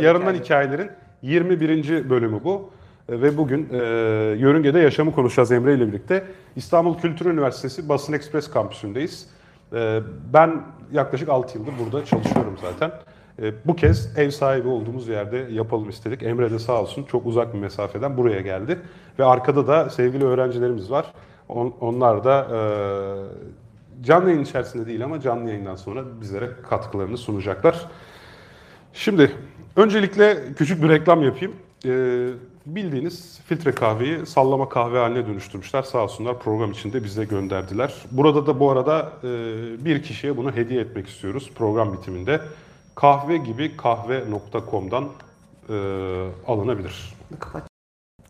Yarından 0.00 0.34
Hikayelerin 0.34 0.90
21. 1.22 2.10
bölümü 2.10 2.44
bu. 2.44 2.70
E, 3.08 3.20
Ve 3.22 3.36
bugün 3.36 3.68
e, 3.72 3.76
Yörünge'de 4.38 4.78
yaşamı 4.78 5.12
konuşacağız 5.12 5.52
Emre 5.52 5.74
ile 5.74 5.88
birlikte. 5.88 6.24
İstanbul 6.56 6.98
Kültür 6.98 7.26
Üniversitesi 7.26 7.88
Basın 7.88 8.12
Ekspres 8.12 8.50
kampüsündeyiz. 8.50 9.26
E, 9.72 10.00
ben 10.32 10.62
yaklaşık 10.92 11.28
6 11.28 11.58
yıldır 11.58 11.72
burada 11.84 12.04
çalışıyorum 12.04 12.56
zaten. 12.62 12.92
E, 13.42 13.52
bu 13.66 13.76
kez 13.76 14.18
ev 14.18 14.30
sahibi 14.30 14.68
olduğumuz 14.68 15.08
yerde 15.08 15.36
yapalım 15.36 15.88
istedik. 15.88 16.22
Emre 16.22 16.50
de 16.50 16.58
sağ 16.58 16.80
olsun 16.82 17.04
çok 17.04 17.26
uzak 17.26 17.54
bir 17.54 17.58
mesafeden 17.58 18.16
buraya 18.16 18.40
geldi. 18.40 18.78
Ve 19.18 19.24
arkada 19.24 19.66
da 19.66 19.90
sevgili 19.90 20.24
öğrencilerimiz 20.24 20.90
var. 20.90 21.06
On- 21.48 21.74
onlar 21.80 22.24
da 22.24 22.46
e, 22.52 22.58
canlı 24.04 24.30
yayın 24.30 24.42
içerisinde 24.44 24.86
değil 24.86 25.04
ama 25.04 25.20
canlı 25.20 25.48
yayından 25.50 25.76
sonra 25.76 26.04
bizlere 26.20 26.50
katkılarını 26.70 27.16
sunacaklar. 27.18 27.86
Şimdi 28.92 29.32
öncelikle 29.76 30.54
küçük 30.56 30.82
bir 30.82 30.88
reklam 30.88 31.22
yapayım. 31.22 31.54
Ee, 31.86 32.28
bildiğiniz 32.66 33.40
filtre 33.46 33.72
kahveyi 33.72 34.26
sallama 34.26 34.68
kahve 34.68 34.98
haline 34.98 35.26
dönüştürmüşler. 35.26 35.82
Sağ 35.82 35.98
olsunlar 35.98 36.38
program 36.38 36.70
içinde 36.70 37.04
bize 37.04 37.24
gönderdiler. 37.24 37.94
Burada 38.10 38.46
da 38.46 38.60
bu 38.60 38.70
arada 38.70 39.12
e, 39.24 39.28
bir 39.84 40.02
kişiye 40.02 40.36
bunu 40.36 40.52
hediye 40.52 40.80
etmek 40.80 41.08
istiyoruz 41.08 41.50
program 41.54 41.92
bitiminde. 41.92 42.40
Kahve 42.94 43.36
gibi 43.36 43.76
kahve.com'dan 43.76 45.04
e, 45.68 45.74
alınabilir. 46.46 47.14
Kapat. 47.40 47.62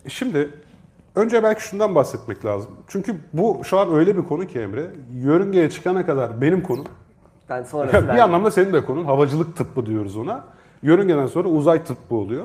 Şimdi 0.09 0.51
önce 1.15 1.43
belki 1.43 1.63
şundan 1.63 1.95
bahsetmek 1.95 2.45
lazım. 2.45 2.71
Çünkü 2.89 3.17
bu 3.33 3.63
şu 3.65 3.79
an 3.79 3.95
öyle 3.95 4.17
bir 4.17 4.23
konu 4.23 4.47
ki 4.47 4.59
Emre. 4.59 4.91
Yörüngeye 5.15 5.71
çıkana 5.71 6.07
kadar 6.07 6.41
benim 6.41 6.63
konum. 6.63 6.87
Ben 7.49 7.63
sonrası 7.65 8.03
bir 8.03 8.19
anlamda 8.19 8.51
senin 8.51 8.73
de 8.73 8.85
konun. 8.85 9.05
Havacılık 9.05 9.57
tıbbı 9.57 9.87
diyoruz 9.87 10.17
ona. 10.17 10.45
Yörüngeden 10.83 11.27
sonra 11.27 11.49
uzay 11.49 11.85
tıbbı 11.85 12.15
oluyor. 12.15 12.45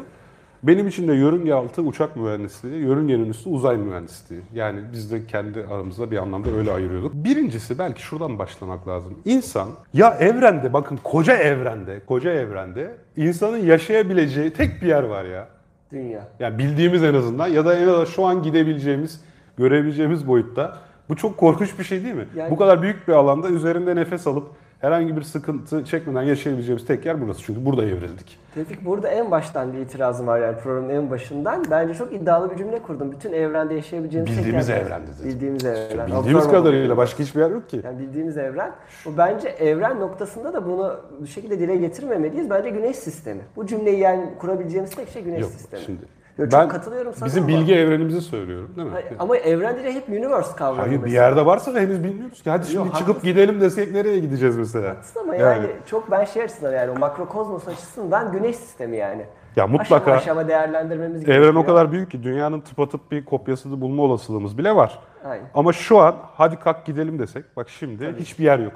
Benim 0.64 0.88
için 0.88 1.08
de 1.08 1.14
yörünge 1.14 1.54
altı 1.54 1.82
uçak 1.82 2.16
mühendisliği, 2.16 2.82
yörüngenin 2.84 3.30
üstü 3.30 3.50
uzay 3.50 3.78
mühendisliği. 3.78 4.42
Yani 4.54 4.80
biz 4.94 5.12
de 5.12 5.26
kendi 5.26 5.66
aramızda 5.72 6.12
bir 6.12 6.18
anlamda 6.18 6.50
öyle 6.52 6.72
ayırıyorduk. 6.72 7.14
Birincisi 7.14 7.80
belki 7.80 8.02
şuradan 8.02 8.40
başlamak 8.40 8.88
lazım. 8.88 9.14
İnsan 9.26 9.68
ya 9.94 10.10
evrende 10.20 10.74
bakın 10.74 11.00
koca 11.04 11.38
evrende, 11.38 12.00
koca 12.06 12.32
evrende 12.34 12.98
insanın 13.18 13.58
yaşayabileceği 13.58 14.50
tek 14.54 14.82
bir 14.82 14.88
yer 14.88 15.04
var 15.04 15.26
ya. 15.26 15.48
Dünya. 15.92 16.28
Yani 16.40 16.58
bildiğimiz 16.58 17.04
en 17.04 17.14
azından 17.14 17.48
ya 17.48 17.66
da 17.66 17.76
en 17.76 17.88
azından 17.88 18.06
şu 18.06 18.26
an 18.26 18.44
gidebileceğimiz, 18.44 19.22
görebileceğimiz 19.58 20.28
boyutta. 20.28 20.78
Bu 21.10 21.16
çok 21.16 21.38
korkunç 21.38 21.80
bir 21.80 21.84
şey 21.84 22.04
değil 22.04 22.16
mi? 22.16 22.26
Yani- 22.36 22.52
Bu 22.52 22.58
kadar 22.58 22.82
büyük 22.82 23.08
bir 23.08 23.14
alanda 23.14 23.50
üzerinde 23.50 23.96
nefes 23.96 24.28
alıp 24.28 24.48
herhangi 24.80 25.18
bir 25.18 25.22
sıkıntı 25.22 25.86
çekmeden 25.86 26.22
yaşayabileceğimiz 26.24 26.86
tek 26.86 27.06
yer 27.06 27.22
burası. 27.22 27.42
Çünkü 27.44 27.66
burada 27.66 27.86
evrildik. 27.86 28.40
Tevfik 28.56 28.86
burada 28.86 29.08
en 29.08 29.32
baştan 29.32 29.74
bir 29.74 29.78
itirazım 29.78 30.28
var 30.28 30.40
yani 30.40 30.58
programın 30.58 30.90
en 30.90 31.10
başından. 31.10 31.66
Bence 31.72 31.94
çok 31.94 32.14
iddialı 32.14 32.52
bir 32.52 32.56
cümle 32.58 32.80
kurdum. 32.82 33.12
Bütün 33.12 33.34
evrende 33.34 33.74
yaşayabileceğimiz 33.74 34.30
tek 34.32 34.40
Bildiğimiz 34.40 34.70
yer. 34.70 34.78
evrende 34.82 35.08
dedim. 35.20 35.26
Bildiğimiz 35.30 35.66
evren. 35.66 36.08
Bildiğimiz 36.08 36.48
kadarıyla 36.48 36.98
başka 36.98 37.24
hiçbir 37.24 37.42
yer 37.42 37.50
yok 37.52 37.70
ki. 37.70 37.82
Yani 37.84 38.00
bildiğimiz 38.00 38.38
evren. 38.38 38.72
Bu 39.06 39.18
bence 39.18 39.50
evren 39.50 40.00
noktasında 40.00 40.54
da 40.54 40.66
bunu 40.66 41.00
bu 41.22 41.28
şekilde 41.28 41.60
dile 41.60 41.76
getirmemeliyiz. 41.76 42.50
Bence 42.50 42.70
güneş 42.70 42.96
sistemi. 42.96 43.42
Bu 43.56 43.66
cümleyi 43.66 44.00
yani 44.00 44.30
kurabileceğimiz 44.40 44.92
tek 44.96 45.10
şey 45.10 45.24
güneş 45.24 45.42
Yok 45.42 45.52
sistemi. 45.52 45.84
şimdi. 45.86 46.02
Yo, 46.38 46.50
çok 46.50 46.60
ben 46.62 46.70
katılıyorum 46.70 47.14
sana 47.14 47.26
bizim 47.26 47.44
ama- 47.44 47.48
bilgi 47.54 47.76
evrenimizi 47.76 48.22
söylüyorum 48.22 48.74
değil 48.76 48.88
mi? 48.88 48.94
Hayır, 48.94 49.08
ama 49.20 49.38
evrende 49.38 49.84
de 49.84 49.94
hep 49.94 50.10
universe 50.10 50.56
kavramı 50.56 50.82
Hayır 50.82 50.92
bir 50.92 51.04
mesela. 51.04 51.24
yerde 51.24 51.46
varsa 51.46 51.76
da 51.76 51.80
henüz 51.80 52.04
bilmiyoruz 52.04 52.44
ki. 52.44 52.50
Hadi 52.50 52.68
şimdi 52.68 52.86
çıkıp 52.86 53.02
haklısın. 53.08 53.22
gidelim 53.24 53.62
desek 53.62 53.92
nereye 53.92 54.20
gideceğiz 54.20 54.58
mesela? 54.58 54.90
Haklısın 54.90 55.20
ama 55.20 55.36
yani, 55.36 55.68
çok 55.86 56.12
ben 56.12 56.26
şey 56.26 56.42
açısından 56.44 56.74
yani 56.74 56.92
o 56.92 57.00
makrokozmos 57.00 57.68
açısından 57.68 58.32
güneş 58.32 58.56
sistemi 58.56 58.98
yani. 58.98 59.26
Ya 59.56 59.68
mutlaka 59.68 59.96
Aşama 59.96 60.16
aşama 60.18 60.48
değerlendirmemiz 60.48 61.24
evren 61.24 61.42
gerekiyor. 61.42 61.64
o 61.64 61.66
kadar 61.66 61.92
büyük 61.92 62.12
ki 62.12 62.24
dünyanın 62.24 62.60
tıpatıp 62.62 63.12
bir 63.12 63.26
kopyasını 63.26 63.82
bulma 63.82 64.04
olasılığımız 64.04 64.58
bile 64.58 64.76
var. 64.76 65.00
Aynen. 65.26 65.46
Ama 65.54 65.74
şu 65.74 66.00
an 66.00 66.16
hadi 66.36 66.56
kalk 66.60 66.86
gidelim 66.86 67.20
desek 67.20 67.46
bak 67.58 67.70
şimdi 67.70 68.16
hiçbir 68.20 68.44
yer 68.44 68.60
yok. 68.60 68.74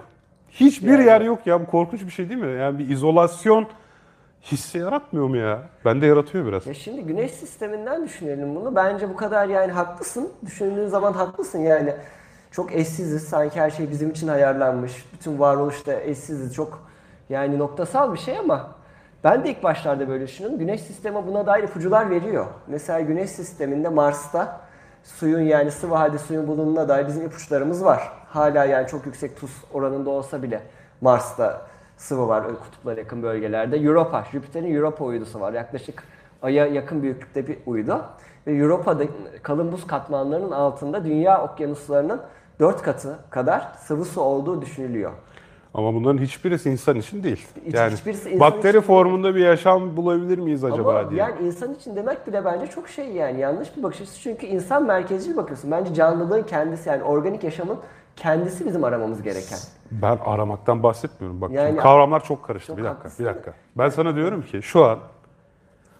Hiçbir 0.49 0.99
yer 0.99 1.21
yok 1.21 1.47
ya 1.47 1.61
bu 1.61 1.65
korkunç 1.65 2.01
bir 2.05 2.11
şey 2.11 2.29
değil 2.29 2.41
mi? 2.41 2.59
Yani 2.59 2.79
bir 2.79 2.89
izolasyon 2.89 3.67
hissi 4.43 4.77
yaratmıyor 4.77 5.27
mu 5.27 5.37
ya? 5.37 5.59
Bende 5.85 6.05
yaratıyor 6.05 6.45
biraz. 6.45 6.67
Ya 6.67 6.73
şimdi 6.73 7.03
güneş 7.03 7.31
sisteminden 7.31 8.05
düşünelim 8.05 8.55
bunu. 8.55 8.75
Bence 8.75 9.09
bu 9.09 9.15
kadar 9.15 9.47
yani 9.47 9.71
haklısın. 9.71 10.29
Düşündüğün 10.45 10.87
zaman 10.87 11.13
haklısın 11.13 11.59
yani. 11.59 11.95
Çok 12.51 12.75
eşsiziz. 12.75 13.23
Sanki 13.23 13.59
her 13.61 13.69
şey 13.69 13.91
bizim 13.91 14.09
için 14.09 14.27
ayarlanmış. 14.27 15.05
Bütün 15.13 15.39
varoluşta 15.39 15.93
eşsiziz. 15.93 16.53
Çok 16.53 16.87
yani 17.29 17.59
noktasal 17.59 18.13
bir 18.13 18.19
şey 18.19 18.37
ama 18.37 18.71
ben 19.23 19.43
de 19.43 19.49
ilk 19.49 19.63
başlarda 19.63 20.09
böyle 20.09 20.27
düşünüyorum. 20.27 20.59
Güneş 20.59 20.81
sistemi 20.81 21.27
buna 21.27 21.45
dair 21.45 21.63
ipucular 21.63 22.09
veriyor. 22.09 22.45
Mesela 22.67 23.01
güneş 23.01 23.29
sisteminde 23.29 23.89
Mars'ta 23.89 24.61
suyun 25.03 25.41
yani 25.41 25.71
sıvı 25.71 25.95
halde 25.95 26.17
suyun 26.17 26.47
bulunduğuna 26.47 26.89
dair 26.89 27.07
bizim 27.07 27.25
ipuçlarımız 27.25 27.85
var. 27.85 28.11
Hala 28.29 28.65
yani 28.65 28.87
çok 28.87 29.05
yüksek 29.05 29.39
tuz 29.39 29.51
oranında 29.73 30.09
olsa 30.09 30.43
bile 30.43 30.61
Mars'ta 31.01 31.70
sıvı 32.01 32.27
var 32.27 32.43
kutuplara 32.63 32.99
yakın 32.99 33.23
bölgelerde. 33.23 33.77
Europa, 33.77 34.25
Jüpiter'in 34.31 34.75
Europa 34.75 35.05
uydusu 35.05 35.39
var. 35.39 35.53
Yaklaşık 35.53 36.03
Ay'a 36.41 36.65
yakın 36.65 37.03
büyüklükte 37.03 37.47
bir 37.47 37.57
uydu. 37.65 38.01
Ve 38.47 38.55
Europa'da 38.55 39.03
kalın 39.43 39.71
buz 39.71 39.87
katmanlarının 39.87 40.51
altında 40.51 41.05
dünya 41.05 41.43
okyanuslarının 41.43 42.21
4 42.59 42.81
katı 42.81 43.19
kadar 43.29 43.71
sıvı 43.79 44.05
su 44.05 44.21
olduğu 44.21 44.61
düşünülüyor. 44.61 45.11
Ama 45.73 45.93
bunların 45.93 46.17
hiçbirisi 46.21 46.69
insan 46.71 46.95
için 46.95 47.23
değil. 47.23 47.47
Hiç- 47.65 47.73
Yani 47.75 47.93
hiçbirisi 47.93 48.29
insan 48.29 48.39
bakteri 48.39 48.77
için 48.77 48.87
formunda 48.87 49.35
bir 49.35 49.39
yaşam 49.45 49.97
bulabilir 49.97 50.37
miyiz 50.37 50.63
acaba 50.63 50.99
Ama 50.99 51.09
diye. 51.09 51.19
yani 51.19 51.47
insan 51.47 51.73
için 51.73 51.95
demek 51.95 52.27
bile 52.27 52.45
bence 52.45 52.67
çok 52.67 52.89
şey 52.89 53.07
yani 53.11 53.39
yanlış 53.39 53.77
bir 53.77 53.83
bakış 53.83 54.01
açısı. 54.01 54.19
Çünkü 54.21 54.45
insan 54.45 54.85
merkezci 54.85 55.37
bakıyorsun. 55.37 55.71
Bence 55.71 55.93
canlılığın 55.93 56.43
kendisi 56.43 56.89
yani 56.89 57.03
organik 57.03 57.43
yaşamın 57.43 57.77
kendisi 58.15 58.65
bizim 58.65 58.83
aramamız 58.83 59.21
gereken. 59.21 59.57
Ben 59.91 60.17
aramaktan 60.25 60.83
bahsetmiyorum. 60.83 61.41
Bak 61.41 61.51
Yani- 61.51 61.67
şimdi 61.67 61.81
kavramlar 61.81 62.23
çok 62.23 62.43
karıştı. 62.45 62.67
Çok 62.67 62.77
bir 62.77 62.83
dakika, 62.83 62.99
haklısın. 62.99 63.25
bir 63.25 63.29
dakika. 63.29 63.53
Ben 63.77 63.89
sana 63.89 64.15
diyorum 64.15 64.41
ki 64.41 64.61
şu 64.61 64.85
an 64.85 64.99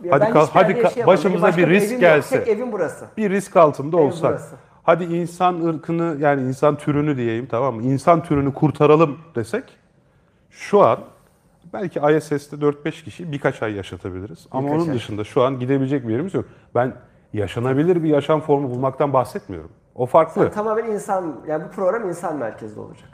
Ya 0.04 0.12
Hadi 0.12 0.22
ben 0.22 0.34
kal- 0.34 0.48
hiçbir 0.48 0.60
yerde 0.60 0.74
hadi 0.74 0.80
ka- 0.80 0.84
yaşayamam. 0.84 1.14
başımıza 1.14 1.42
başka 1.48 1.62
bir 1.62 1.68
risk 1.68 1.86
evim 1.86 1.94
yok. 1.94 2.02
gelse. 2.02 2.40
Tek 2.44 2.48
evim 2.48 2.72
burası. 2.72 3.06
bir 3.18 3.30
risk 3.30 3.56
altında 3.58 3.98
Ev 3.98 4.02
olsak. 4.02 4.32
burası. 4.32 4.56
Hadi 4.84 5.04
insan 5.04 5.66
ırkını 5.66 6.16
yani 6.20 6.42
insan 6.42 6.78
türünü 6.78 7.18
diyeyim 7.18 7.46
tamam 7.52 7.76
mı? 7.76 7.84
İnsan 7.84 8.24
türünü 8.24 8.54
kurtaralım 8.54 9.18
desek 9.36 9.64
şu 10.50 10.82
an 10.82 11.00
belki 11.74 12.00
ISS'te 12.18 12.62
4-5 12.62 13.04
kişi 13.04 13.32
birkaç 13.32 13.64
ay 13.64 13.74
yaşatabiliriz. 13.74 14.48
Ama 14.52 14.68
Birkaç 14.68 14.82
onun 14.82 14.90
ay. 14.90 14.96
dışında 14.96 15.24
şu 15.24 15.42
an 15.44 15.60
gidebilecek 15.60 16.08
bir 16.08 16.12
yerimiz 16.12 16.34
yok. 16.34 16.46
Ben 16.76 16.94
yaşanabilir 17.34 18.04
bir 18.04 18.10
yaşam 18.10 18.42
formu 18.42 18.70
bulmaktan 18.70 19.14
bahsetmiyorum. 19.14 19.72
O 20.02 20.06
farklı. 20.06 20.42
Yani 20.42 20.54
tamamen 20.54 20.86
insan, 20.86 21.36
yani 21.48 21.64
bu 21.64 21.70
program 21.70 22.10
insan 22.10 22.38
merkezli 22.38 22.80
olacak. 22.80 23.10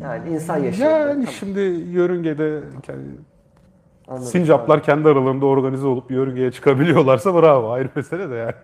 Yani 0.00 0.28
insan 0.30 0.56
yaşıyor. 0.56 0.90
Yani 0.90 1.10
Tamam, 1.10 1.26
şimdi 1.26 1.60
yörüngede 1.90 2.44
yani 2.88 3.02
anladım. 4.08 4.26
sincaplar 4.26 4.82
kendi 4.82 5.08
aralarında 5.08 5.46
organize 5.46 5.86
olup 5.86 6.10
yörüngeye 6.10 6.52
çıkabiliyorlarsa 6.52 7.34
bravo 7.34 7.70
ayrı 7.70 7.88
mesele 7.94 8.30
de 8.30 8.34
yani. 8.34 8.54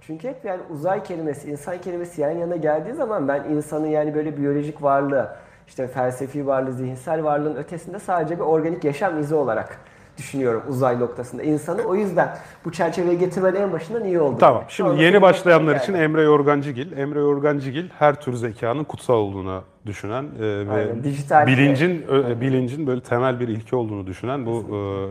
Çünkü 0.00 0.28
hep 0.28 0.44
yani 0.44 0.60
uzay 0.70 1.02
kelimesi, 1.02 1.50
insan 1.50 1.78
kelimesi 1.78 2.20
yan 2.20 2.30
yana 2.30 2.56
geldiği 2.56 2.94
zaman 2.94 3.28
ben 3.28 3.44
insanın 3.44 3.86
yani 3.86 4.14
böyle 4.14 4.36
biyolojik 4.36 4.82
varlığı, 4.82 5.36
işte 5.66 5.86
felsefi 5.86 6.46
varlığı, 6.46 6.72
zihinsel 6.72 7.24
varlığın 7.24 7.56
ötesinde 7.56 7.98
sadece 7.98 8.34
bir 8.34 8.44
organik 8.44 8.84
yaşam 8.84 9.20
izi 9.20 9.34
olarak 9.34 9.78
düşünüyorum 10.18 10.62
uzay 10.68 11.00
noktasında 11.00 11.42
insanı. 11.42 11.82
O 11.82 11.94
yüzden 11.94 12.36
bu 12.64 12.72
çerçeveye 12.72 13.14
getirmenin 13.14 13.60
en 13.60 13.72
başından 13.72 14.04
iyi 14.04 14.20
oldu. 14.20 14.36
Tamam. 14.40 14.64
Şimdi 14.68 14.90
Sonra 14.90 15.02
yeni 15.02 15.22
başlayanlar 15.22 15.76
için 15.76 15.94
Emre 15.94 16.22
Yorgancıgil. 16.22 16.92
Emre 16.98 17.18
Yorgancıgil 17.18 17.88
her 17.98 18.20
tür 18.20 18.32
zekanın 18.34 18.84
kutsal 18.84 19.14
olduğunu 19.14 19.62
düşünen 19.86 20.24
e, 20.24 20.66
ve 20.66 20.72
Aynen, 20.72 21.04
dijital 21.04 21.46
bilincin 21.46 22.04
ö- 22.08 22.40
bilincin 22.40 22.86
böyle 22.86 23.00
temel 23.00 23.40
bir 23.40 23.48
ilke 23.48 23.76
olduğunu 23.76 24.06
düşünen 24.06 24.46
bu 24.46 24.64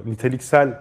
e, 0.05 0.09
niteliksel 0.09 0.79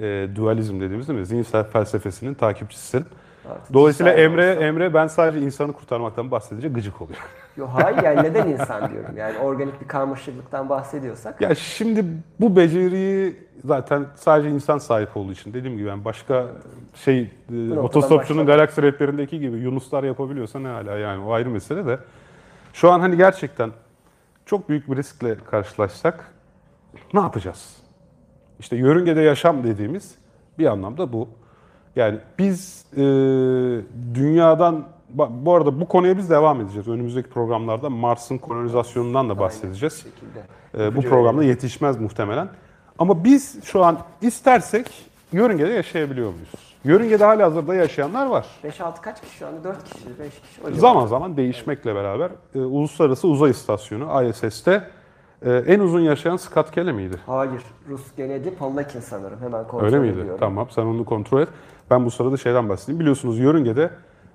e, 0.00 0.28
dualizm 0.36 0.80
dediğimiz 0.80 1.08
değil 1.08 1.18
mi? 1.18 1.26
Zihinsel 1.26 1.64
felsefesinin 1.64 2.34
takipçisisin. 2.34 3.04
Evet, 3.50 3.60
Dolayısıyla 3.72 4.12
Emre 4.12 4.50
olsa- 4.52 4.62
Emre 4.64 4.94
ben 4.94 5.06
sadece 5.06 5.40
insanı 5.44 5.72
kurtarmaktan 5.72 6.30
bahsedince 6.30 6.68
gıcık 6.68 7.02
oluyor. 7.02 7.18
Yo, 7.56 7.66
hayır 7.72 8.02
yani 8.02 8.22
neden 8.22 8.48
insan 8.48 8.90
diyorum. 8.92 9.16
Yani 9.16 9.38
organik 9.38 9.80
bir 9.80 9.88
karmaşıklıktan 9.88 10.68
bahsediyorsak. 10.68 11.40
Ya 11.40 11.54
şimdi 11.54 12.04
bu 12.40 12.56
beceriyi 12.56 13.36
zaten 13.64 14.06
sadece 14.14 14.50
insan 14.50 14.78
sahip 14.78 15.16
olduğu 15.16 15.32
için 15.32 15.54
dediğim 15.54 15.76
gibi 15.76 15.88
yani 15.88 16.04
başka 16.04 16.46
şey 16.94 17.30
e, 17.52 17.78
otostopçunun 17.78 18.46
galaksi 18.46 18.82
rehberindeki 18.82 19.40
gibi 19.40 19.56
Yunuslar 19.56 20.04
yapabiliyorsa 20.04 20.58
ne 20.58 20.68
hala 20.68 20.98
yani 20.98 21.24
o 21.24 21.32
ayrı 21.32 21.50
mesele 21.50 21.86
de. 21.86 21.98
Şu 22.72 22.90
an 22.92 23.00
hani 23.00 23.16
gerçekten 23.16 23.70
çok 24.46 24.68
büyük 24.68 24.90
bir 24.90 24.96
riskle 24.96 25.36
karşılaşsak 25.50 26.32
ne 27.14 27.20
yapacağız? 27.20 27.76
İşte 28.60 28.76
yörüngede 28.76 29.20
yaşam 29.20 29.64
dediğimiz 29.64 30.14
bir 30.58 30.66
anlamda 30.66 31.12
bu. 31.12 31.28
Yani 31.96 32.18
biz 32.38 32.84
e, 32.96 33.02
dünyadan 34.14 34.84
bu 35.30 35.54
arada 35.54 35.80
bu 35.80 35.88
konuya 35.88 36.16
biz 36.18 36.30
devam 36.30 36.60
edeceğiz. 36.60 36.88
Önümüzdeki 36.88 37.28
programlarda 37.28 37.90
Mars'ın 37.90 38.38
kolonizasyonundan 38.38 39.28
da 39.28 39.38
bahsedeceğiz. 39.38 40.06
Ee, 40.78 40.96
bu 40.96 41.00
programda 41.02 41.44
yetişmez 41.44 42.00
muhtemelen. 42.00 42.48
Ama 42.98 43.24
biz 43.24 43.64
şu 43.64 43.84
an 43.84 43.98
istersek 44.22 44.86
yörüngede 45.32 45.70
yaşayabiliyor 45.72 46.32
muyuz? 46.32 46.48
Yörüngede 46.84 47.24
hala 47.24 47.44
hazırda 47.44 47.74
yaşayanlar 47.74 48.26
var. 48.26 48.46
5-6 48.64 49.00
kaç 49.00 49.20
kişi 49.20 49.36
şu 49.36 49.46
anda? 49.46 49.64
4 49.64 49.84
kişi, 49.84 50.18
5 50.18 50.30
kişi. 50.40 50.62
O 50.66 50.80
Zaman 50.80 51.06
zaman 51.06 51.36
değişmekle 51.36 51.94
beraber 51.94 52.30
e, 52.54 52.58
Uluslararası 52.58 53.28
Uzay 53.28 53.50
İstasyonu 53.50 54.24
ISS'te 54.24 54.90
e, 55.42 55.52
en 55.52 55.80
uzun 55.80 56.00
yaşayan 56.00 56.36
Scott 56.36 56.70
Kelly 56.70 56.92
miydi? 56.92 57.16
Hayır. 57.26 57.62
Rus 57.88 58.16
Gennady 58.16 58.50
Pavlakin 58.50 59.00
sanırım. 59.00 59.40
Hemen 59.40 59.66
kontrol 59.66 59.86
Öyle 59.86 59.98
miydi? 59.98 60.12
ediyorum. 60.12 60.36
Tamam 60.40 60.66
sen 60.70 60.82
onu 60.82 61.04
kontrol 61.04 61.40
et. 61.40 61.48
Ben 61.90 62.04
bu 62.04 62.10
sırada 62.10 62.36
şeyden 62.36 62.68
bahsedeyim. 62.68 63.00
Biliyorsunuz 63.00 63.38
yörüngede 63.38 63.90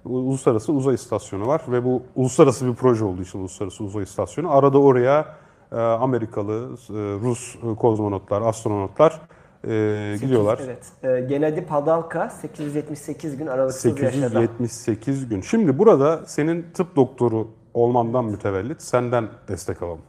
Uluslararası 0.06 0.74
Uzay 0.74 0.96
İstasyonu 0.96 1.48
var 1.48 1.62
ve 1.68 1.86
bu 1.86 2.04
uluslararası 2.16 2.68
bir 2.68 2.76
proje 2.76 3.06
olduğu 3.06 3.22
için 3.22 3.40
Uluslararası 3.40 3.84
Uzay 3.84 4.04
İstasyonu. 4.04 4.52
Arada 4.52 4.80
oraya 4.80 5.36
e, 5.72 5.76
Amerikalı, 5.76 6.70
e, 6.90 6.94
Rus 6.94 7.56
e, 7.56 7.76
kozmonotlar, 7.76 8.42
astronotlar 8.42 9.22
e, 9.68 10.18
gidiyorlar. 10.22 10.60
Evet. 10.66 10.86
Ee, 11.04 11.26
Gennady 11.30 11.62
Padalka 11.62 12.30
878 12.30 13.38
gün 13.38 13.48
aralıksız 13.48 14.02
yaşadı. 14.02 14.30
878 14.30 15.30
gün. 15.30 15.42
Şimdi 15.42 15.80
burada 15.80 16.26
senin 16.26 16.66
tıp 16.74 16.96
doktoru 16.96 17.48
olmandan 17.74 18.26
mütevellit 18.26 18.82
senden 18.82 19.30
destek 19.48 19.82
alalım. 19.82 20.02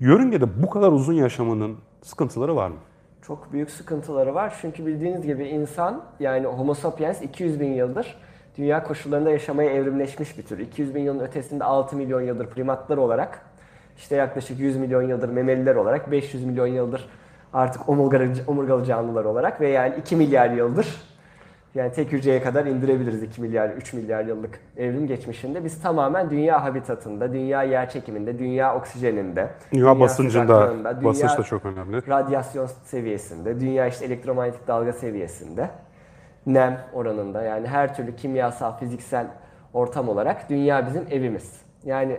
Yörüngede 0.00 0.62
bu 0.62 0.70
kadar 0.70 0.92
uzun 0.92 1.12
yaşamanın 1.12 1.76
sıkıntıları 2.02 2.56
var 2.56 2.68
mı? 2.68 2.76
Çok 3.26 3.52
büyük 3.52 3.70
sıkıntıları 3.70 4.34
var. 4.34 4.54
Çünkü 4.60 4.86
bildiğiniz 4.86 5.26
gibi 5.26 5.44
insan 5.44 6.02
yani 6.20 6.46
Homo 6.46 6.74
sapiens 6.74 7.22
200 7.22 7.60
bin 7.60 7.72
yıldır 7.72 8.16
dünya 8.58 8.84
koşullarında 8.84 9.30
yaşamaya 9.30 9.70
evrimleşmiş 9.70 10.38
bir 10.38 10.42
tür. 10.42 10.58
200 10.58 10.94
bin 10.94 11.02
yılın 11.02 11.18
ötesinde 11.18 11.64
6 11.64 11.96
milyon 11.96 12.20
yıldır 12.20 12.46
primatlar 12.46 12.96
olarak, 12.96 13.40
işte 13.96 14.16
yaklaşık 14.16 14.58
100 14.58 14.76
milyon 14.76 15.02
yıldır 15.02 15.28
memeliler 15.28 15.76
olarak, 15.76 16.10
500 16.10 16.44
milyon 16.44 16.66
yıldır 16.66 17.08
artık 17.52 17.88
omurgalı, 17.88 18.84
canlılar 18.84 19.24
olarak 19.24 19.60
ve 19.60 19.68
yani 19.68 19.94
2 19.96 20.16
milyar 20.16 20.50
yıldır 20.50 21.13
yani 21.74 21.92
tek 21.92 22.12
hücreye 22.12 22.42
kadar 22.42 22.66
indirebiliriz 22.66 23.22
2 23.22 23.40
milyar, 23.40 23.70
3 23.70 23.92
milyar 23.92 24.24
yıllık 24.24 24.60
evrim 24.76 25.06
geçmişinde. 25.06 25.64
Biz 25.64 25.82
tamamen 25.82 26.30
dünya 26.30 26.64
habitatında, 26.64 27.32
dünya 27.32 27.62
yer 27.62 27.90
çekiminde, 27.90 28.38
dünya 28.38 28.76
oksijeninde, 28.76 29.50
Dünya 29.72 30.00
basıncında, 30.00 30.60
sıcaklığında, 30.60 31.00
dünya 31.00 31.10
basınç 31.10 31.38
da 31.38 31.42
çok 31.42 31.64
önemli. 31.64 32.08
radyasyon 32.08 32.66
seviyesinde, 32.66 33.60
dünya 33.60 33.86
işte 33.86 34.04
elektromanyetik 34.04 34.66
dalga 34.66 34.92
seviyesinde, 34.92 35.70
nem 36.46 36.80
oranında 36.92 37.42
yani 37.42 37.66
her 37.66 37.96
türlü 37.96 38.16
kimyasal, 38.16 38.78
fiziksel 38.78 39.26
ortam 39.72 40.08
olarak 40.08 40.50
dünya 40.50 40.86
bizim 40.86 41.06
evimiz. 41.10 41.60
Yani 41.84 42.16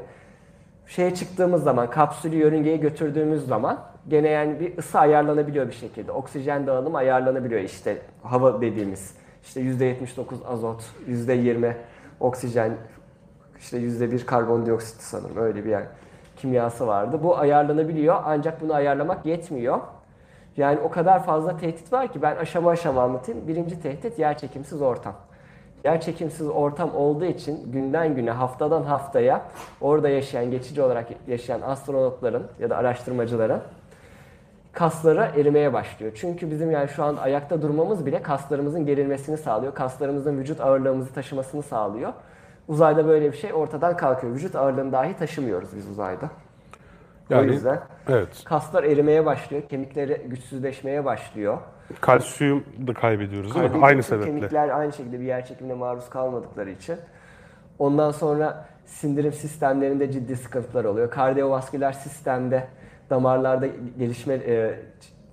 şeye 0.88 1.16
çıktığımız 1.16 1.63
zaman, 1.63 1.90
kapsülü 1.90 2.36
yörüngeye 2.36 2.78
götürdüğümüz 2.78 3.48
zaman 3.48 3.80
gene 4.07 4.30
yani 4.30 4.60
bir 4.60 4.78
ısı 4.78 5.00
ayarlanabiliyor 5.00 5.68
bir 5.68 5.74
şekilde. 5.74 6.12
Oksijen 6.12 6.68
dağılımı 6.68 6.98
ayarlanabiliyor 6.98 7.62
işte 7.62 7.98
hava 8.24 8.62
dediğimiz. 8.62 9.25
İşte 9.45 9.62
%79 9.62 10.45
azot, 10.47 10.83
%20 11.07 11.74
oksijen, 12.19 12.77
işte 13.59 13.77
%1 13.77 14.25
karbondioksit 14.25 15.01
sanırım 15.01 15.38
öyle 15.38 15.65
bir 15.65 15.69
yani 15.69 15.86
kimyası 16.38 16.88
vardı. 16.88 17.19
Bu 17.24 17.38
ayarlanabiliyor 17.38 18.15
ancak 18.25 18.62
bunu 18.62 18.74
ayarlamak 18.74 19.25
yetmiyor. 19.25 19.80
Yani 20.57 20.80
o 20.80 20.89
kadar 20.89 21.24
fazla 21.24 21.57
tehdit 21.57 21.94
var 21.94 22.13
ki 22.13 22.21
ben 22.21 22.36
aşama 22.36 22.69
aşama 22.69 23.03
anlatayım. 23.03 23.47
Birinci 23.47 23.81
tehdit 23.81 24.19
yerçekimsiz 24.19 24.81
ortam. 24.81 25.13
Yerçekimsiz 25.83 26.47
ortam 26.47 26.95
olduğu 26.95 27.25
için 27.25 27.71
günden 27.71 28.15
güne, 28.15 28.31
haftadan 28.31 28.83
haftaya 28.83 29.42
orada 29.81 30.09
yaşayan, 30.09 30.51
geçici 30.51 30.81
olarak 30.81 31.07
yaşayan 31.27 31.62
astronotların 31.62 32.47
ya 32.59 32.69
da 32.69 32.77
araştırmacıların 32.77 33.62
kasları 34.75 35.31
erimeye 35.39 35.74
başlıyor. 35.74 36.12
Çünkü 36.16 36.51
bizim 36.51 36.72
yani 36.72 36.88
şu 36.89 37.04
an 37.04 37.16
ayakta 37.16 37.62
durmamız 37.62 38.06
bile 38.06 38.22
kaslarımızın 38.22 38.86
gerilmesini 38.86 39.38
sağlıyor. 39.38 39.74
Kaslarımızın 39.75 40.38
vücut 40.39 40.62
ağırlığımızı 40.62 41.13
taşımasını 41.13 41.63
sağlıyor. 41.63 42.13
Uzayda 42.68 43.07
böyle 43.07 43.31
bir 43.31 43.38
şey 43.38 43.54
ortadan 43.54 43.98
kalkıyor. 43.98 44.33
Vücut 44.33 44.56
ağırlığını 44.56 44.92
dahi 44.92 45.18
taşımıyoruz 45.18 45.69
biz 45.75 45.89
uzayda. 45.89 46.25
o 47.31 47.33
Yani- 47.33 47.51
yüzden 47.51 47.80
Evet. 48.10 48.44
kaslar 48.45 48.83
erimeye 48.83 49.25
başlıyor, 49.25 49.63
kemikleri 49.69 50.22
güçsüzleşmeye 50.27 51.06
başlıyor. 51.06 51.57
Kalsiyum 52.01 52.63
da 52.88 52.94
kaybediyoruz 52.94 53.56
değil 53.56 53.71
mi? 53.71 53.86
Aynı 53.86 54.04
sebeple. 54.04 54.25
Kemikler 54.25 54.69
aynı 54.69 54.94
şekilde 54.94 55.19
bir 55.19 55.25
yer 55.25 55.45
çekimine 55.45 55.74
maruz 55.74 56.10
kalmadıkları 56.10 56.69
için. 56.69 56.95
Ondan 57.80 58.12
sonra 58.12 58.66
sindirim 58.86 59.33
sistemlerinde 59.33 60.12
ciddi 60.12 60.36
sıkıntılar 60.36 60.86
oluyor. 60.86 61.12
Kardiyovasküler 61.12 61.92
sistemde 61.92 62.68
damarlarda 63.10 63.68
gelişme 64.00 64.34
e, 64.34 64.80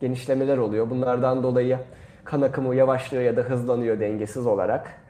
genişlemeler 0.01 0.59
oluyor. 0.59 0.91
Bunlardan 0.91 1.43
dolayı 1.43 1.79
kan 2.25 2.41
akımı 2.41 2.75
yavaşlıyor 2.75 3.23
ya 3.23 3.37
da 3.37 3.41
hızlanıyor 3.41 4.01
dengesiz 4.01 4.47
olarak. 4.47 5.03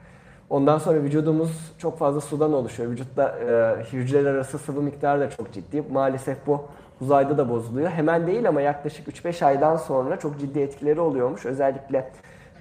Ondan 0.49 0.77
sonra 0.77 1.03
vücudumuz 1.03 1.73
çok 1.77 1.99
fazla 1.99 2.21
sudan 2.21 2.53
oluşuyor. 2.53 2.91
Vücutta 2.91 3.39
e, 3.39 3.83
hücreler 3.93 4.33
arası 4.33 4.59
sıvı 4.59 4.81
miktarı 4.81 5.19
da 5.19 5.29
çok 5.29 5.53
ciddi. 5.53 5.83
Maalesef 5.91 6.47
bu 6.47 6.65
uzayda 7.01 7.37
da 7.37 7.49
bozuluyor. 7.49 7.89
Hemen 7.89 8.27
değil 8.27 8.47
ama 8.47 8.61
yaklaşık 8.61 9.07
3-5 9.07 9.45
aydan 9.45 9.75
sonra 9.75 10.19
çok 10.19 10.39
ciddi 10.39 10.59
etkileri 10.59 10.99
oluyormuş. 10.99 11.45
Özellikle 11.45 12.11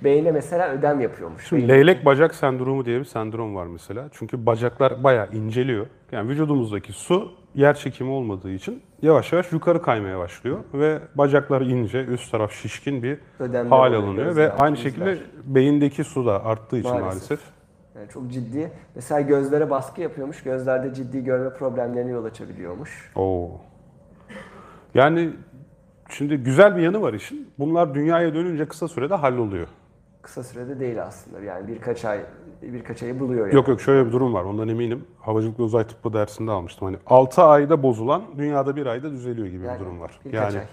beyne 0.05 0.33
mesela 0.33 0.71
ödem 0.71 1.01
yapıyormuş. 1.01 1.49
Şimdi 1.49 1.69
leylek 1.69 2.05
bacak 2.05 2.35
sendromu 2.35 2.85
diye 2.85 3.01
bir 3.01 3.05
sendrom 3.05 3.55
var 3.55 3.67
mesela. 3.67 4.09
Çünkü 4.13 4.47
bacaklar 4.47 5.05
bayağı 5.05 5.33
inceliyor. 5.33 5.87
Yani 6.13 6.29
vücudumuzdaki 6.29 6.93
su 6.93 7.33
yer 7.55 7.75
çekimi 7.75 8.11
olmadığı 8.11 8.51
için 8.51 8.83
yavaş 9.03 9.33
yavaş 9.33 9.53
yukarı 9.53 9.83
kaymaya 9.83 10.19
başlıyor 10.19 10.59
ve 10.75 10.99
bacaklar 11.15 11.61
ince, 11.61 12.05
üst 12.05 12.31
taraf 12.31 12.53
şişkin 12.53 13.03
bir 13.03 13.19
Ödemler 13.39 13.71
hal 13.71 13.95
alınıyor 13.95 14.37
ve 14.37 14.53
aynı 14.53 14.77
yüzler. 14.77 14.91
şekilde 14.91 15.19
beyindeki 15.45 16.05
su 16.05 16.27
da 16.27 16.45
arttığı 16.45 16.77
için 16.77 16.91
Maalesef. 16.91 17.05
maalesef. 17.31 17.41
Yani 17.97 18.09
çok 18.09 18.31
ciddi. 18.33 18.73
Mesela 18.95 19.21
gözlere 19.21 19.71
baskı 19.71 20.01
yapıyormuş. 20.01 20.43
Gözlerde 20.43 20.95
ciddi 20.95 21.25
görme 21.25 21.51
problemlerine 21.55 22.11
yol 22.11 22.25
açabiliyormuş. 22.25 23.13
Oo. 23.17 23.51
Yani 24.95 25.31
şimdi 26.09 26.37
güzel 26.37 26.77
bir 26.77 26.83
yanı 26.83 27.03
var 27.03 27.13
işin. 27.15 27.51
Bunlar 27.59 27.95
dünyaya 27.95 28.35
dönünce 28.35 28.67
kısa 28.69 28.89
sürede 28.89 29.15
halloluyor. 29.15 29.69
Kısa 30.23 30.43
sürede 30.43 30.81
değil 30.81 31.03
aslında. 31.03 31.41
Yani 31.41 31.69
birkaç 31.69 32.05
ay 32.05 32.21
birkaç 32.63 33.03
ayı 33.03 33.21
buluyor 33.21 33.47
yani. 33.47 33.55
Yok 33.57 33.69
yok 33.69 33.81
şöyle 33.81 34.07
bir 34.07 34.13
durum 34.13 34.35
var 34.35 34.45
ondan 34.45 34.69
eminim. 34.69 35.05
Havacılık 35.21 35.59
ve 35.59 35.63
uzay 35.63 35.85
tıbbı 35.87 36.13
dersinde 36.13 36.51
almıştım. 36.51 36.87
Hani 36.87 36.97
6 37.07 37.43
ayda 37.43 37.83
bozulan 37.83 38.23
dünyada 38.39 38.77
bir 38.77 38.87
ayda 38.87 39.11
düzeliyor 39.11 39.47
gibi 39.47 39.65
Yani 39.67 39.75
bir 39.81 39.85
durum 39.85 40.01
var. 40.01 40.21
Yani 40.33 40.59
ay. 40.59 40.65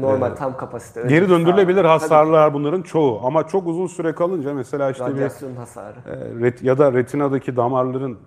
Normal 0.00 0.30
tam 0.30 0.56
kapasite. 0.56 1.02
geri 1.08 1.28
döndürülebilir 1.28 1.84
hasarlar 1.84 2.54
bunların 2.54 2.82
çoğu 2.82 3.20
ama 3.24 3.46
çok 3.46 3.66
uzun 3.66 3.86
süre 3.86 4.12
kalınca 4.14 4.54
mesela 4.54 4.90
işte 4.90 5.04
Tabii, 5.04 5.14
bir 5.14 5.20
radyasyon 5.20 5.56
hasarı. 5.56 5.96
e, 6.06 6.12
ret- 6.14 6.64
ya 6.64 6.78
da 6.78 6.92
retinadaki 6.92 7.56
damarların 7.56 8.18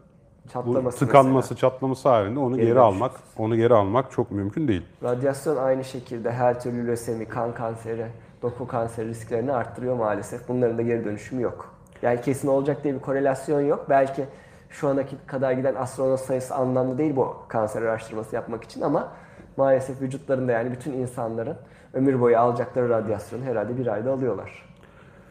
Çatlaması 0.54 1.00
tıkanması, 1.00 1.56
çatlaması 1.56 2.10
halinde 2.10 2.40
onu 2.40 2.56
Geri 2.56 2.66
geri 2.66 2.80
almak, 2.80 3.12
onu 3.38 3.56
geri 3.56 3.74
almak 3.74 4.12
çok 4.12 4.32
mümkün 4.32 4.68
değil. 4.68 4.82
mesela. 5.02 5.16
Radyasyon 5.18 5.58
aynı 5.58 5.84
şekilde 5.84 6.32
her 6.32 6.60
türlü 6.62 6.88
lösemi, 6.88 7.26
kan 7.26 7.54
kanseri, 7.54 8.06
doku 8.42 8.68
kanseri 8.68 9.08
risklerini 9.10 9.52
arttırıyor 9.52 9.96
maalesef. 9.96 10.48
Bunların 10.50 10.78
da 10.78 10.82
geri 10.82 11.06
dönüşümü 11.06 11.42
yok. 11.42 11.77
Yani 12.02 12.22
kesin 12.22 12.48
olacak 12.48 12.84
diye 12.84 12.96
bir 12.96 13.00
korelasyon 13.00 13.62
yok. 13.62 13.86
Belki 13.90 14.26
şu 14.70 14.88
ana 14.88 15.04
kadar 15.28 15.52
giden 15.52 15.76
astronot 15.76 16.20
sayısı 16.20 16.56
anlamlı 16.56 16.98
değil 16.98 17.16
bu 17.16 17.36
kanser 17.48 17.82
araştırması 17.82 18.36
yapmak 18.36 18.64
için 18.64 18.82
ama 18.82 19.12
maalesef 19.58 20.02
vücutlarında 20.02 20.52
yani 20.52 20.72
bütün 20.72 20.94
insanların 20.94 21.58
ömür 21.94 22.22
boyu 22.22 22.38
alacakları 22.40 22.90
radyasyonu 22.90 23.44
herhalde 23.44 23.78
bir 23.78 23.88
ayda 23.88 24.12
alıyorlar. 24.12 24.68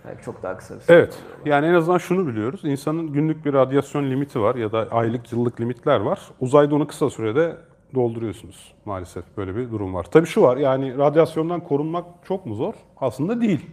Yani 0.06 0.16
çok 0.24 0.42
daha 0.42 0.56
kısa 0.56 0.74
bir 0.74 0.80
süre. 0.80 0.96
Evet. 0.96 1.18
Yani 1.44 1.66
en 1.66 1.74
azından 1.74 1.98
şunu 1.98 2.26
biliyoruz. 2.26 2.60
İnsanın 2.64 3.12
günlük 3.12 3.44
bir 3.44 3.54
radyasyon 3.54 4.10
limiti 4.10 4.40
var 4.40 4.54
ya 4.54 4.72
da 4.72 4.88
aylık 4.90 5.32
yıllık 5.32 5.60
limitler 5.60 6.00
var. 6.00 6.20
Uzayda 6.40 6.74
onu 6.74 6.86
kısa 6.86 7.10
sürede 7.10 7.56
dolduruyorsunuz. 7.94 8.74
Maalesef 8.84 9.24
böyle 9.36 9.56
bir 9.56 9.70
durum 9.70 9.94
var. 9.94 10.06
Tabii 10.10 10.26
şu 10.26 10.42
var 10.42 10.56
yani 10.56 10.98
radyasyondan 10.98 11.60
korunmak 11.60 12.04
çok 12.28 12.46
mu 12.46 12.54
zor? 12.54 12.74
Aslında 13.00 13.40
değil. 13.40 13.70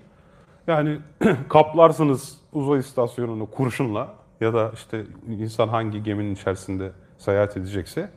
Yani 0.67 0.98
kaplarsınız 1.50 2.38
uzay 2.53 2.79
istasyonunu 2.79 3.46
kurşunla 3.46 4.13
ya 4.41 4.53
da 4.53 4.72
işte 4.74 5.03
insan 5.27 5.67
hangi 5.67 6.03
geminin 6.03 6.36
içerisinde 6.36 6.91
seyahat 7.17 7.58
edecekse 7.58 8.10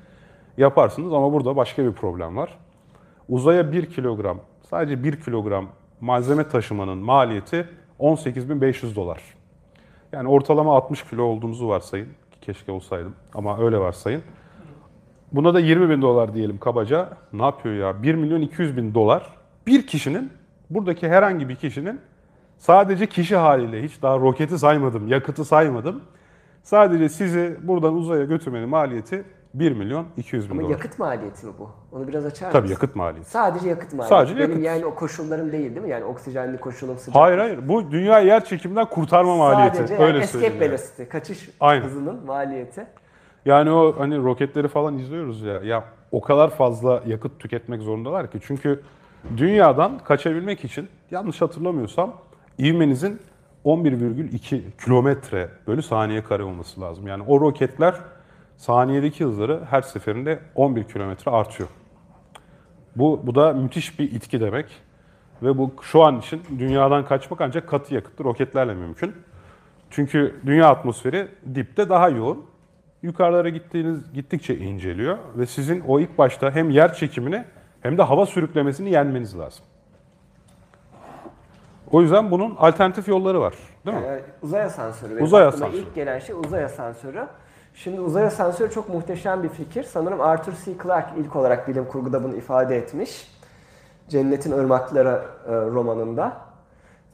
yaparsınız 0.56 1.12
ama 1.12 1.32
burada 1.32 1.56
başka 1.56 1.84
bir 1.84 1.92
problem 1.92 2.36
var. 2.36 2.58
Uzaya 3.28 3.72
1 3.72 3.86
kilogram, 3.86 4.40
sadece 4.70 5.04
1 5.04 5.20
kilogram 5.20 5.68
malzeme 6.00 6.48
taşımanın 6.48 6.98
maliyeti 6.98 7.68
18.500 8.00 8.94
dolar. 8.94 9.22
Yani 10.12 10.28
ortalama 10.28 10.76
60 10.76 11.04
kilo 11.04 11.22
olduğumuzu 11.22 11.68
varsayın. 11.68 12.08
Keşke 12.40 12.72
olsaydım 12.72 13.14
ama 13.34 13.58
öyle 13.58 13.78
varsayın. 13.78 14.22
Buna 15.32 15.54
da 15.54 15.60
20 15.60 15.90
bin 15.90 16.02
dolar 16.02 16.34
diyelim 16.34 16.58
kabaca. 16.58 17.08
Ne 17.32 17.42
yapıyor 17.42 17.74
ya? 17.74 18.02
1 18.02 18.14
milyon 18.14 18.40
200 18.40 18.76
bin 18.76 18.94
dolar 18.94 19.30
bir 19.66 19.86
kişinin, 19.86 20.32
buradaki 20.70 21.08
herhangi 21.08 21.48
bir 21.48 21.56
kişinin 21.56 22.00
sadece 22.58 23.06
kişi 23.06 23.36
haliyle 23.36 23.82
hiç 23.82 24.02
daha 24.02 24.18
roketi 24.18 24.58
saymadım, 24.58 25.08
yakıtı 25.08 25.44
saymadım. 25.44 26.02
Sadece 26.62 27.08
sizi 27.08 27.56
buradan 27.62 27.94
uzaya 27.94 28.24
götürmenin 28.24 28.68
maliyeti 28.68 29.24
1 29.54 29.72
milyon 29.72 30.06
200 30.16 30.46
bin 30.46 30.50
Ama 30.52 30.62
dolar. 30.62 30.70
yakıt 30.70 30.98
maliyeti 30.98 31.46
mi 31.46 31.52
bu? 31.58 31.70
Onu 31.92 32.08
biraz 32.08 32.26
açar 32.26 32.50
Tabii 32.52 32.62
mısın? 32.62 32.74
yakıt 32.74 32.96
maliyeti. 32.96 33.30
Sadece 33.30 33.68
yakıt 33.68 33.92
maliyeti. 33.92 34.08
Sadece 34.08 34.36
Benim 34.36 34.50
yakıt. 34.50 34.64
yani 34.64 34.86
o 34.86 34.94
koşullarım 34.94 35.52
değil 35.52 35.70
değil 35.74 35.80
mi? 35.86 35.90
Yani 35.90 36.04
oksijenli 36.04 36.58
koşulum 36.60 36.98
sıcak. 36.98 37.14
Hayır 37.14 37.38
hayır 37.38 37.68
bu 37.68 37.90
dünya 37.90 38.18
yer 38.20 38.44
çekiminden 38.44 38.84
kurtarma 38.86 39.36
maliyeti. 39.36 39.76
Sadece 39.76 39.94
yani 39.94 40.04
Öyle 40.04 40.18
escape 40.18 40.32
söyleyeyim. 40.32 40.54
yani. 40.62 40.70
velocity, 40.70 41.02
kaçış 41.02 41.50
Aynen. 41.60 41.84
hızının 41.84 42.24
maliyeti. 42.26 42.86
Yani 43.44 43.70
o 43.70 43.94
hani 43.98 44.16
roketleri 44.18 44.68
falan 44.68 44.98
izliyoruz 44.98 45.42
ya. 45.42 45.60
Ya 45.62 45.84
o 46.12 46.20
kadar 46.20 46.50
fazla 46.50 47.02
yakıt 47.06 47.38
tüketmek 47.40 47.82
zorundalar 47.82 48.30
ki. 48.30 48.38
Çünkü 48.42 48.80
dünyadan 49.36 49.98
kaçabilmek 49.98 50.64
için 50.64 50.88
yanlış 51.10 51.40
hatırlamıyorsam 51.42 52.12
ivmenizin 52.58 53.20
11,2 53.64 54.60
kilometre 54.84 55.48
bölü 55.66 55.82
saniye 55.82 56.24
kare 56.24 56.42
olması 56.42 56.80
lazım. 56.80 57.06
Yani 57.06 57.22
o 57.26 57.40
roketler 57.40 57.94
saniyedeki 58.56 59.24
hızları 59.24 59.64
her 59.70 59.82
seferinde 59.82 60.40
11 60.54 60.84
kilometre 60.84 61.30
artıyor. 61.30 61.68
Bu, 62.96 63.20
bu 63.24 63.34
da 63.34 63.52
müthiş 63.52 63.98
bir 63.98 64.12
itki 64.12 64.40
demek. 64.40 64.66
Ve 65.42 65.58
bu 65.58 65.74
şu 65.82 66.02
an 66.02 66.18
için 66.18 66.42
dünyadan 66.58 67.04
kaçmak 67.04 67.40
ancak 67.40 67.68
katı 67.68 67.94
yakıtlı 67.94 68.24
roketlerle 68.24 68.74
mümkün. 68.74 69.14
Çünkü 69.90 70.40
dünya 70.46 70.68
atmosferi 70.68 71.28
dipte 71.54 71.88
daha 71.88 72.08
yoğun. 72.08 72.46
Yukarılara 73.02 73.48
gittiğiniz 73.48 74.12
gittikçe 74.12 74.58
inceliyor 74.58 75.18
ve 75.36 75.46
sizin 75.46 75.80
o 75.80 76.00
ilk 76.00 76.18
başta 76.18 76.50
hem 76.50 76.70
yer 76.70 76.94
çekimini 76.94 77.44
hem 77.80 77.98
de 77.98 78.02
hava 78.02 78.26
sürüklemesini 78.26 78.90
yenmeniz 78.90 79.38
lazım. 79.38 79.64
O 81.92 82.02
yüzden 82.02 82.30
bunun 82.30 82.56
alternatif 82.56 83.08
yolları 83.08 83.40
var, 83.40 83.54
değil 83.86 83.96
mi? 83.96 84.02
Yani 84.06 84.20
uzay 84.42 84.62
asansörü. 84.62 85.10
Benim 85.12 85.24
Uzay 85.24 85.46
aklıma 85.46 85.66
asansörü. 85.66 85.82
ilk 85.82 85.94
gelen 85.94 86.18
şey 86.18 86.36
uzay 86.36 86.64
asansörü. 86.64 87.26
Şimdi 87.74 88.00
uzay 88.00 88.24
asansörü 88.24 88.70
çok 88.70 88.88
muhteşem 88.88 89.42
bir 89.42 89.48
fikir. 89.48 89.82
Sanırım 89.82 90.20
Arthur 90.20 90.52
C. 90.64 90.72
Clarke 90.82 91.20
ilk 91.20 91.36
olarak 91.36 91.68
bilim 91.68 91.84
kurguda 91.84 92.24
bunu 92.24 92.34
ifade 92.36 92.76
etmiş. 92.76 93.32
Cennetin 94.08 94.52
Irmakları 94.58 95.22
e, 95.48 95.52
romanında. 95.52 96.32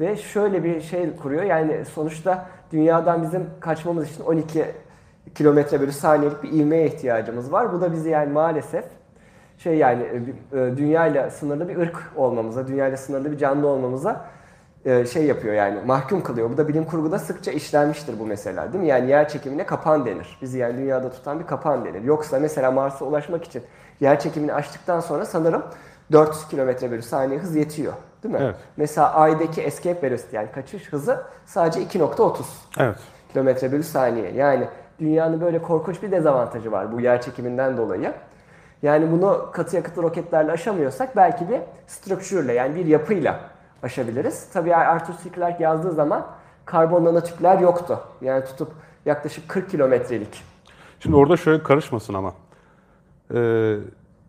Ve 0.00 0.16
şöyle 0.16 0.64
bir 0.64 0.80
şey 0.80 1.16
kuruyor. 1.16 1.42
Yani 1.42 1.84
sonuçta 1.84 2.46
dünyadan 2.72 3.22
bizim 3.22 3.46
kaçmamız 3.60 4.10
için 4.10 4.24
12 4.24 4.64
kilometre 5.34 5.80
bölü 5.80 5.92
saniyelik 5.92 6.42
bir 6.42 6.52
ivmeye 6.52 6.86
ihtiyacımız 6.86 7.52
var. 7.52 7.72
Bu 7.72 7.80
da 7.80 7.92
bizi 7.92 8.10
yani 8.10 8.32
maalesef 8.32 8.84
şey 9.58 9.76
yani 9.76 10.02
e, 10.02 10.58
e, 10.60 10.76
dünyayla 10.76 11.30
sınırlı 11.30 11.68
bir 11.68 11.76
ırk 11.76 11.96
olmamıza, 12.16 12.66
dünyayla 12.66 12.96
sınırlı 12.96 13.32
bir 13.32 13.38
canlı 13.38 13.66
olmamıza 13.66 14.24
şey 14.84 15.24
yapıyor 15.24 15.54
yani 15.54 15.78
mahkum 15.86 16.22
kılıyor. 16.22 16.50
Bu 16.50 16.56
da 16.56 16.68
bilim 16.68 16.84
kurguda 16.84 17.18
sıkça 17.18 17.50
işlenmiştir 17.50 18.18
bu 18.18 18.26
mesela 18.26 18.72
değil 18.72 18.84
mi? 18.84 18.88
Yani 18.90 19.10
yer 19.10 19.28
çekimine 19.28 19.66
kapan 19.66 20.06
denir. 20.06 20.38
Bizi 20.42 20.58
yani 20.58 20.76
dünyada 20.76 21.10
tutan 21.10 21.40
bir 21.40 21.46
kapan 21.46 21.84
denir. 21.84 22.02
Yoksa 22.02 22.38
mesela 22.38 22.70
Mars'a 22.70 23.04
ulaşmak 23.04 23.44
için 23.44 23.62
yer 24.00 24.20
çekimini 24.20 24.54
aştıktan 24.54 25.00
sonra 25.00 25.24
sanırım 25.24 25.62
400 26.12 26.48
kilometre 26.48 26.90
bölü 26.90 27.02
saniye 27.02 27.38
hız 27.40 27.56
yetiyor. 27.56 27.92
Değil 28.22 28.34
mi? 28.34 28.40
Evet. 28.42 28.56
Mesela 28.76 29.14
Ay'daki 29.14 29.62
escape 29.62 30.02
velocity 30.02 30.36
yani 30.36 30.48
kaçış 30.54 30.92
hızı 30.92 31.22
sadece 31.46 31.80
2.30 31.98 32.34
Evet. 32.78 32.96
kilometre 33.32 33.72
bölü 33.72 33.82
saniye. 33.82 34.32
Yani 34.32 34.68
dünyanın 35.00 35.40
böyle 35.40 35.62
korkunç 35.62 36.02
bir 36.02 36.10
dezavantajı 36.10 36.72
var 36.72 36.92
bu 36.92 37.00
yer 37.00 37.22
çekiminden 37.22 37.76
dolayı. 37.76 38.12
Yani 38.82 39.12
bunu 39.12 39.48
katı 39.52 39.76
yakıtlı 39.76 40.02
roketlerle 40.02 40.52
aşamıyorsak 40.52 41.16
belki 41.16 41.48
bir 41.48 41.60
structure'le 41.86 42.54
yani 42.54 42.74
bir 42.74 42.86
yapıyla 42.86 43.40
aşabiliriz. 43.82 44.48
Tabii 44.52 44.74
Arthur 44.76 45.14
C. 45.24 45.30
Clarke 45.34 45.64
yazdığı 45.64 45.92
zaman 45.92 46.26
karbon 46.64 47.04
nanotüpler 47.04 47.58
yoktu. 47.58 48.00
Yani 48.20 48.44
tutup 48.44 48.72
yaklaşık 49.06 49.48
40 49.48 49.70
kilometrelik. 49.70 50.44
Şimdi 51.00 51.16
orada 51.16 51.36
şöyle 51.36 51.62
karışmasın 51.62 52.14
ama. 52.14 52.32
Ee, 53.34 53.76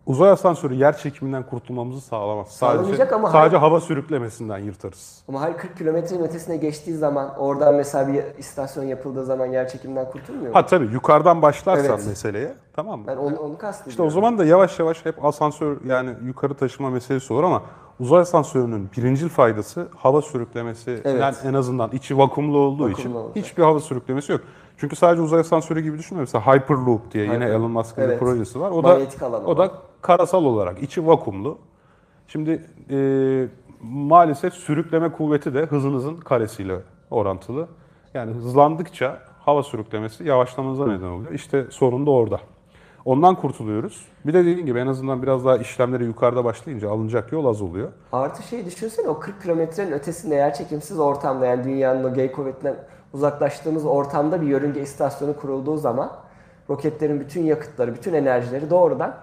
uzay 0.06 0.30
asansörü 0.30 0.74
yer 0.74 0.96
çekiminden 0.96 1.42
kurtulmamızı 1.42 2.00
sağlamaz. 2.00 2.48
Sadece, 2.48 3.10
ama 3.10 3.30
sadece 3.30 3.56
hava 3.56 3.80
sürüklemesinden 3.80 4.58
yırtarız. 4.58 5.22
Ama 5.28 5.40
her 5.40 5.56
40 5.56 5.78
kilometrenin 5.78 6.24
ötesine 6.24 6.56
geçtiği 6.56 6.96
zaman 6.96 7.38
oradan 7.38 7.74
mesela 7.74 8.12
bir 8.12 8.24
istasyon 8.38 8.84
yapıldığı 8.84 9.24
zaman 9.24 9.46
yer 9.46 9.68
çekiminden 9.68 10.10
kurtulmuyor 10.10 10.48
mu? 10.48 10.54
Ha 10.54 10.66
tabii 10.66 10.92
yukarıdan 10.92 11.42
başlarsan 11.42 11.96
Evet. 11.96 12.06
meseleye 12.06 12.54
tamam 12.76 13.00
mı? 13.00 13.06
Ben 13.06 13.16
onu, 13.16 13.36
onu 13.36 13.58
kastediyorum. 13.58 13.90
İşte 13.90 14.02
o 14.02 14.10
zaman 14.10 14.38
da 14.38 14.44
yavaş 14.44 14.78
yavaş 14.78 15.04
hep 15.04 15.24
asansör 15.24 15.76
yani 15.84 16.10
yukarı 16.24 16.54
taşıma 16.54 16.90
meselesi 16.90 17.32
olur 17.32 17.42
ama 17.44 17.62
uzay 18.00 18.20
asansörünün 18.20 18.88
birincil 18.96 19.28
faydası 19.28 19.88
hava 19.96 20.22
sürüklemesi. 20.22 21.00
Evet. 21.04 21.20
Yani 21.20 21.36
en 21.44 21.54
azından 21.54 21.90
içi 21.92 22.18
vakumlu 22.18 22.58
olduğu 22.58 22.82
Vakumlu 22.82 22.98
için 23.00 23.14
olacak. 23.14 23.36
hiçbir 23.36 23.62
hava 23.62 23.80
sürüklemesi 23.80 24.32
yok. 24.32 24.40
Çünkü 24.76 24.96
sadece 24.96 25.22
uzay 25.22 25.40
asansörü 25.40 25.80
gibi 25.80 25.98
düşünme. 25.98 26.20
Mesela 26.20 26.46
Hyperloop 26.46 27.10
diye 27.12 27.24
yine. 27.24 27.44
Elon 27.44 27.70
Musk'ın 27.70 28.02
Evet. 28.02 28.20
bir 28.20 28.26
projesi 28.26 28.60
var. 28.60 28.70
O 28.70 28.82
Manyetik 28.82 29.20
da 29.20 29.26
o 29.46 29.56
da 29.58 29.72
karasal 30.02 30.44
olarak 30.44 30.82
içi 30.82 31.06
vakumlu. 31.06 31.58
Şimdi 32.28 32.66
e, 32.90 32.98
maalesef 33.82 34.54
sürükleme 34.54 35.12
kuvveti 35.12 35.54
de 35.54 35.66
hızınızın 35.66 36.16
karesiyle 36.16 36.76
orantılı. 37.10 37.68
Yani 38.14 38.32
hızlandıkça 38.32 39.18
hava 39.44 39.62
sürüklemesi 39.62 40.24
yavaşlamanıza 40.24 40.86
neden 40.86 41.06
oluyor. 41.06 41.32
İşte 41.32 41.66
sorun 41.70 42.06
da 42.06 42.10
orada. 42.10 42.40
Ondan 43.04 43.34
kurtuluyoruz. 43.34 44.06
Bir 44.26 44.34
de 44.34 44.40
dediğim 44.40 44.66
gibi 44.66 44.78
en 44.78 44.86
azından 44.86 45.22
biraz 45.22 45.44
daha 45.44 45.56
işlemleri 45.56 46.04
yukarıda 46.04 46.44
başlayınca 46.44 46.90
alınacak 46.90 47.32
yol 47.32 47.46
az 47.46 47.62
oluyor. 47.62 47.92
Artı 48.12 48.42
şey 48.42 48.66
düşünsene 48.66 49.08
o 49.08 49.20
40 49.20 49.42
kilometrenin 49.42 49.92
ötesinde 49.92 50.34
yer 50.34 50.54
çekimsiz 50.54 50.98
ortamda 50.98 51.46
yani 51.46 51.64
dünyanın 51.64 52.04
o 52.04 52.14
G 52.14 52.32
kuvvetinden 52.32 52.76
uzaklaştığımız 53.12 53.86
ortamda 53.86 54.42
bir 54.42 54.46
yörünge 54.46 54.80
istasyonu 54.80 55.36
kurulduğu 55.36 55.76
zaman 55.76 56.12
roketlerin 56.70 57.20
bütün 57.20 57.42
yakıtları, 57.42 57.94
bütün 57.94 58.14
enerjileri 58.14 58.70
doğrudan 58.70 59.14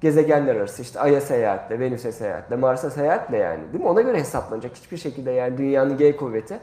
gezegenler 0.00 0.56
arası 0.56 0.82
işte 0.82 1.00
Ay'a 1.00 1.20
seyahatle, 1.20 1.80
Venüs'e 1.80 2.12
seyahatle, 2.12 2.56
Mars'a 2.56 2.90
seyahatle 2.90 3.36
yani 3.36 3.60
değil 3.72 3.84
mi? 3.84 3.90
Ona 3.90 4.00
göre 4.00 4.18
hesaplanacak. 4.18 4.76
Hiçbir 4.76 4.96
şekilde 4.96 5.30
yani 5.30 5.58
dünyanın 5.58 5.96
G 5.96 6.16
kuvveti 6.16 6.58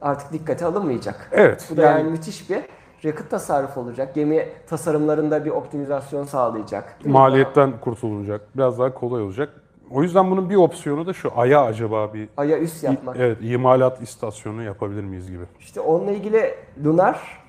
artık 0.00 0.32
dikkate 0.32 0.64
alınmayacak. 0.64 1.28
Evet. 1.32 1.68
Bu 1.70 1.76
da 1.76 1.82
yani, 1.82 2.10
müthiş 2.10 2.50
bir 2.50 2.60
yakıt 3.02 3.30
tasarrufu 3.30 3.80
olacak. 3.80 4.14
Gemi 4.14 4.48
tasarımlarında 4.68 5.44
bir 5.44 5.50
optimizasyon 5.50 6.24
sağlayacak. 6.24 6.96
Maliyetten 7.04 7.72
kurtulunacak. 7.80 8.40
Biraz 8.56 8.78
daha 8.78 8.94
kolay 8.94 9.22
olacak. 9.22 9.48
O 9.90 10.02
yüzden 10.02 10.30
bunun 10.30 10.50
bir 10.50 10.56
opsiyonu 10.56 11.06
da 11.06 11.12
şu. 11.12 11.32
Ay'a 11.36 11.64
acaba 11.64 12.14
bir 12.14 12.28
Ay'a 12.36 12.58
üst 12.58 12.84
yapmak. 12.84 13.16
evet, 13.16 13.38
imalat 13.40 14.02
istasyonu 14.02 14.62
yapabilir 14.62 15.04
miyiz 15.04 15.30
gibi. 15.30 15.44
İşte 15.60 15.80
onunla 15.80 16.10
ilgili 16.10 16.54
Lunar, 16.84 17.42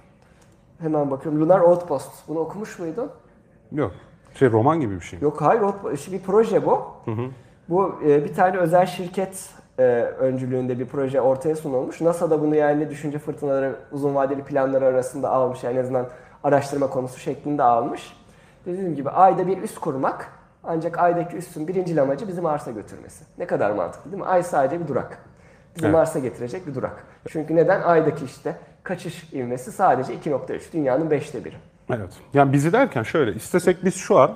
hemen 0.79 1.12
bakıyorum 1.12 1.41
Lunar 1.41 1.60
Outpost. 1.60 2.12
Bunu 2.27 2.39
okumuş 2.39 2.79
muydun? 2.79 3.12
Yok. 3.72 3.91
Şey 4.34 4.51
roman 4.51 4.79
gibi 4.81 4.96
bir 4.96 5.01
şey 5.01 5.20
mi? 5.20 5.24
Yok 5.24 5.41
hayır, 5.41 5.62
Outpost- 5.62 5.93
işte 5.93 6.12
bir 6.12 6.22
proje 6.22 6.65
bu. 6.65 6.81
Bu 7.70 7.96
e, 8.05 8.25
bir 8.25 8.34
tane 8.34 8.58
özel 8.58 8.86
şirket 8.86 9.50
e, 9.80 9.84
öncülüğünde 10.20 10.80
bir 10.80 10.86
proje 10.86 11.22
ortaya 11.22 11.56
sunulmuş. 11.56 12.01
NASA 12.01 12.30
da 12.30 12.42
bunu 12.42 12.56
yani 12.56 12.90
düşünce 12.90 13.20
fırtınaları, 13.20 13.75
uzun 13.92 14.16
vadeli 14.16 14.44
planları 14.44 14.86
arasında 14.86 15.30
almış. 15.30 15.63
Yani 15.63 15.78
en 15.78 15.82
azından 15.82 16.08
araştırma 16.44 16.88
konusu 16.88 17.20
şeklinde 17.20 17.63
almış. 17.63 18.18
Dediğim 18.66 18.96
gibi 18.96 19.10
ayda 19.10 19.48
bir 19.48 19.62
üs 19.62 19.78
kurmak. 19.78 20.28
Ancak 20.63 21.00
aydaki 21.00 21.38
üssün 21.38 21.68
birinci 21.68 22.01
amacı 22.01 22.28
bizi 22.28 22.42
Mars'a 22.42 22.72
götürmesi. 22.72 23.24
Ne 23.38 23.48
kadar 23.48 23.72
mantıklı 23.72 24.12
değil 24.12 24.24
mi? 24.24 24.30
Ay 24.30 24.44
sadece 24.44 24.84
bir 24.84 24.88
durak. 24.88 25.18
Bizi 25.75 25.86
Evet. 25.86 25.96
Mars'a 25.96 26.20
getirecek 26.20 26.68
bir 26.68 26.75
durak. 26.75 27.04
Çünkü 27.28 27.56
neden? 27.56 27.82
Aydaki 27.82 28.25
işte 28.25 28.56
kaçış 28.84 29.34
ivmesi 29.34 29.72
sadece 29.72 30.13
2.3. 30.13 30.74
Dünyanın 30.74 31.12
beşte 31.12 31.46
biri. 31.46 31.56
Evet. 31.90 32.10
Yani 32.34 32.54
bizi 32.54 32.74
derken 32.74 33.04
şöyle 33.04 33.34
istesek 33.34 33.86
biz 33.86 33.96
şu 33.96 34.20
an 34.20 34.32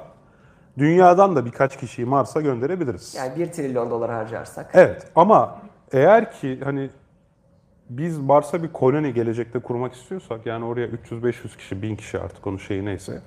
dünyadan 0.78 1.36
da 1.36 1.46
birkaç 1.46 1.78
kişiyi 1.78 2.06
Mars'a 2.06 2.42
gönderebiliriz. 2.42 3.16
Yani 3.16 3.40
1 3.40 3.52
trilyon 3.52 3.92
dolar 3.92 4.12
harcarsak. 4.12 4.72
Evet 4.74 5.08
ama 5.16 5.60
eğer 5.92 6.32
ki 6.32 6.60
hani 6.64 6.90
biz 7.90 8.18
Mars'a 8.18 8.64
bir 8.64 8.74
koloni 8.74 9.14
gelecekte 9.14 9.60
kurmak 9.60 9.94
istiyorsak 9.94 10.46
yani 10.46 10.66
oraya 10.66 10.88
300-500 10.88 11.58
kişi, 11.58 11.82
1000 11.82 11.96
kişi 11.96 12.20
artık 12.20 12.48
onun 12.48 12.58
şeyi 12.58 12.86
neyse 12.86 13.22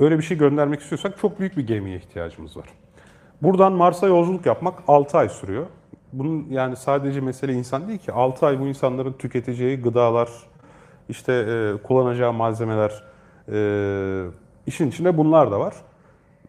öyle 0.00 0.18
bir 0.18 0.22
şey 0.22 0.38
göndermek 0.38 0.80
istiyorsak 0.80 1.18
çok 1.18 1.40
büyük 1.40 1.56
bir 1.56 1.66
gemiye 1.66 1.96
ihtiyacımız 1.96 2.56
var. 2.56 2.66
Buradan 3.42 3.72
Mars'a 3.72 4.06
yolculuk 4.06 4.46
yapmak 4.46 4.78
6 4.88 5.18
ay 5.18 5.28
sürüyor. 5.28 5.66
Bunun 6.12 6.46
yani 6.50 6.76
sadece 6.76 7.20
mesele 7.20 7.52
insan 7.52 7.88
değil 7.88 7.98
ki 7.98 8.12
6 8.12 8.46
ay 8.46 8.60
bu 8.60 8.66
insanların 8.66 9.12
tüketeceği 9.12 9.82
gıdalar, 9.82 10.28
işte 11.08 11.32
e, 11.32 11.82
kullanacağı 11.82 12.32
malzemeler, 12.32 13.04
e, 13.52 13.56
işin 14.66 14.88
içinde 14.88 15.16
bunlar 15.16 15.50
da 15.50 15.60
var. 15.60 15.74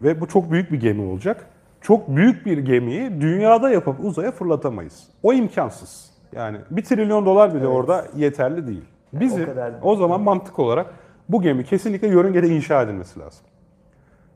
Ve 0.02 0.22
bu 0.22 0.28
çok 0.28 0.52
büyük 0.52 0.72
bir 0.72 0.80
gemi 0.80 1.02
olacak. 1.02 1.46
Çok 1.82 2.08
büyük 2.08 2.46
bir 2.46 2.58
gemiyi 2.58 3.22
dünyada 3.22 3.70
yapıp 3.70 3.96
uzaya 4.00 4.32
fırlatamayız. 4.32 5.08
O 5.24 5.34
imkansız. 5.34 6.14
Yani 6.32 6.58
bir 6.72 6.84
trilyon 6.84 7.26
dolar 7.26 7.54
bile 7.54 7.68
orada 7.68 8.06
yeterli 8.16 8.68
değil. 8.68 8.86
Bizi 9.14 9.44
o 9.44 9.46
kadar 9.46 9.74
o 9.82 9.96
zaman 9.96 10.22
mantık 10.22 10.60
olarak 10.60 10.94
bu 11.30 11.42
gemi 11.42 11.66
kesinlikle 11.66 12.08
yörüngede 12.08 12.48
inşa 12.48 12.82
edilmesi 12.82 13.20
lazım. 13.20 13.46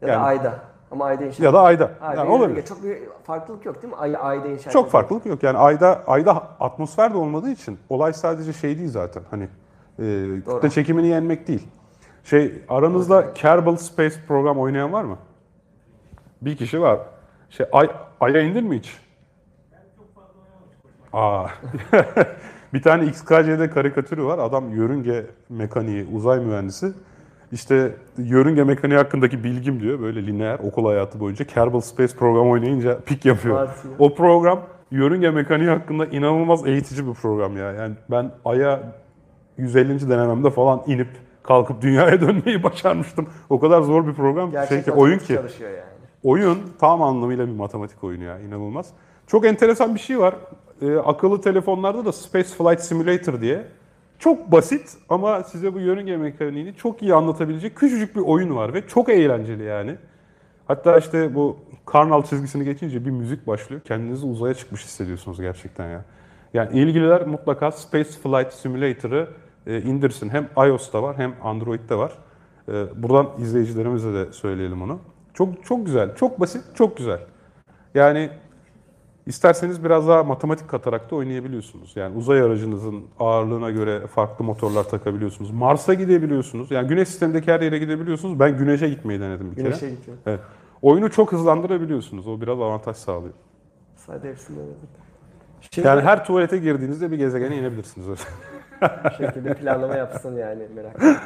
Ya 0.02 0.08
da 0.08 0.12
Yani- 0.12 0.24
ayda. 0.24 0.60
Ama 0.92 1.06
ayda 1.06 1.26
inşa 1.26 1.44
Ya 1.46 1.54
da 1.54 1.62
ayda. 1.62 1.92
Ayda 2.02 2.22
Yani 2.22 2.30
olabilir. 2.30 2.66
Çok 2.66 2.84
bir 2.84 2.98
farklılık 3.24 3.66
yok 3.66 3.82
değil 3.82 3.94
mi? 3.94 4.00
Ay, 4.00 4.16
ayda 4.20 4.48
inşa 4.48 4.70
Çok 4.72 4.90
farklılık 4.90 5.26
yok. 5.26 5.44
Yani 5.44 5.58
ayda 5.58 6.04
ayda 6.08 6.44
atmosfer 6.60 7.14
de 7.14 7.18
olmadığı 7.18 7.50
için 7.50 7.80
olay 7.90 8.14
sadece 8.14 8.54
şey 8.54 8.78
değil 8.78 8.90
zaten. 8.90 9.24
Hani 9.32 9.44
e, 10.00 10.26
kütle 10.46 10.70
çekimini 10.70 11.08
yenmek 11.08 11.48
değil. 11.48 11.68
Şey 12.24 12.62
aranızda 12.70 13.34
Kerbal 13.34 13.76
Space 13.76 14.16
program 14.28 14.60
oynayan 14.60 14.94
var 14.94 15.04
mı? 15.04 15.18
Bir 16.42 16.58
kişi 16.58 16.82
var. 16.82 17.00
Şey 17.50 17.66
Ay, 17.72 17.90
Ay'a 18.20 18.42
indin 18.42 18.66
mi 18.66 18.78
hiç? 18.78 18.98
Aa. 21.14 21.48
bir 22.74 22.82
tane 22.82 23.06
XKC'de 23.06 23.70
karikatürü 23.70 24.24
var. 24.24 24.40
Adam 24.40 24.76
yörünge 24.76 25.26
mekaniği, 25.50 26.08
uzay 26.14 26.40
mühendisi. 26.40 26.94
İşte 27.52 27.96
yörünge 28.18 28.64
mekaniği 28.64 28.98
hakkındaki 28.98 29.44
bilgim 29.44 29.82
diyor. 29.82 30.00
Böyle 30.00 30.28
lineer 30.28 30.60
okul 30.60 30.86
hayatı 30.86 31.20
boyunca 31.20 31.46
Kerbal 31.46 31.82
Space 31.82 32.16
program 32.16 32.50
oynayınca 32.50 33.00
pik 33.00 33.26
yapıyor. 33.26 33.70
O 34.00 34.16
program 34.16 34.62
yörünge 34.92 35.32
mekaniği 35.32 35.70
hakkında 35.70 36.06
inanılmaz 36.06 36.68
eğitici 36.68 37.08
bir 37.08 37.14
program 37.14 37.58
ya. 37.58 37.72
Yani 37.74 37.96
ben 38.12 38.32
Ay'a 38.46 38.80
150. 39.58 40.10
denememde 40.10 40.50
falan 40.50 40.84
inip 40.88 41.08
kalkıp 41.44 41.82
dünyaya 41.82 42.22
dönmeyi 42.28 42.64
başarmıştım. 42.64 43.28
O 43.50 43.60
kadar 43.60 43.82
zor 43.82 44.08
bir 44.08 44.14
program 44.14 44.52
şey 44.52 44.60
Gerçek 44.62 44.86
ki, 44.86 44.92
oyun 44.92 45.18
ki. 45.20 45.36
çalışıyor 45.36 45.70
yani. 45.70 45.97
Oyun 46.28 46.58
tam 46.80 47.02
anlamıyla 47.02 47.48
bir 47.48 47.54
matematik 47.54 48.04
oyunu 48.04 48.24
ya 48.24 48.40
inanılmaz. 48.40 48.90
Çok 49.28 49.46
enteresan 49.46 49.96
bir 49.96 50.00
şey 50.00 50.20
var. 50.20 50.36
Ee, 50.82 50.96
akıllı 50.96 51.42
telefonlarda 51.42 52.06
da 52.06 52.12
Space 52.12 52.50
Flight 52.50 52.82
Simulator 52.82 53.42
diye 53.42 53.68
çok 54.20 54.52
basit 54.52 54.98
ama 55.10 55.44
size 55.44 55.74
bu 55.74 55.80
yörünge 55.80 56.18
mekaniğini 56.18 56.76
çok 56.76 57.02
iyi 57.02 57.14
anlatabilecek 57.14 57.76
küçücük 57.76 58.16
bir 58.16 58.22
oyun 58.22 58.56
var 58.56 58.74
ve 58.74 58.88
çok 58.88 59.10
eğlenceli 59.10 59.64
yani. 59.64 59.96
Hatta 60.68 60.98
işte 60.98 61.36
bu 61.36 61.58
karnal 61.86 62.24
çizgisini 62.24 62.66
geçince 62.66 63.06
bir 63.06 63.12
müzik 63.12 63.48
başlıyor. 63.48 63.82
Kendinizi 63.82 64.26
uzaya 64.26 64.54
çıkmış 64.54 64.84
hissediyorsunuz 64.84 65.42
gerçekten 65.42 65.90
ya. 65.90 66.06
Yani 66.54 66.80
ilgililer 66.80 67.28
mutlaka 67.28 67.72
Space 67.72 68.10
Flight 68.10 68.54
Simulator'ı 68.54 69.28
e, 69.68 69.82
indirsin. 69.82 70.30
Hem 70.30 70.50
iOS'ta 70.68 71.04
var 71.04 71.18
hem 71.18 71.36
Android'de 71.44 71.96
var. 71.96 72.12
E, 72.70 73.04
buradan 73.04 73.28
izleyicilerimize 73.40 74.14
de 74.14 74.32
söyleyelim 74.32 74.82
onu. 74.82 75.00
Çok 75.38 75.66
çok 75.66 75.86
güzel, 75.86 76.16
çok 76.16 76.40
basit, 76.40 76.62
çok 76.76 76.98
güzel. 76.98 77.20
Yani 77.96 78.30
isterseniz 79.26 79.84
biraz 79.84 80.08
daha 80.08 80.24
matematik 80.24 80.70
katarak 80.70 81.12
da 81.12 81.16
oynayabiliyorsunuz. 81.16 81.96
Yani 81.96 82.18
uzay 82.18 82.42
aracınızın 82.42 83.04
ağırlığına 83.20 83.72
göre 83.72 84.08
farklı 84.08 84.46
motorlar 84.46 84.84
takabiliyorsunuz. 84.84 85.52
Mars'a 85.52 85.94
gidebiliyorsunuz. 85.94 86.72
Yani 86.72 86.88
Güneş 86.88 87.08
sistemindeki 87.08 87.52
her 87.52 87.62
yere 87.62 87.80
gidebiliyorsunuz. 87.80 88.40
Ben 88.40 88.58
Güneş'e 88.58 88.90
gitmeyi 88.90 89.20
denedim 89.20 89.52
bir 89.52 89.56
kere. 89.56 89.66
Güneşe 89.68 89.90
gidiyor. 89.90 90.18
Evet. 90.26 90.40
Oyunu 90.82 91.12
çok 91.12 91.32
hızlandırabiliyorsunuz. 91.32 92.28
O 92.28 92.42
biraz 92.42 92.60
avantaj 92.60 92.96
sağlıyor. 92.98 93.34
Sadece 93.96 94.30
hepsini. 94.30 94.58
Şimdi 95.72 95.88
Yani 95.88 96.02
her 96.02 96.26
tuvalete 96.26 96.58
girdiğinizde 96.58 97.12
bir 97.12 97.18
gezegene 97.18 97.58
inebilirsiniz. 97.58 98.08
bu 98.82 99.10
şekilde 99.18 99.54
planlama 99.54 99.96
yapsın 99.96 100.36
yani 100.36 100.64
merak 100.76 100.96
etmeyin. 100.96 101.18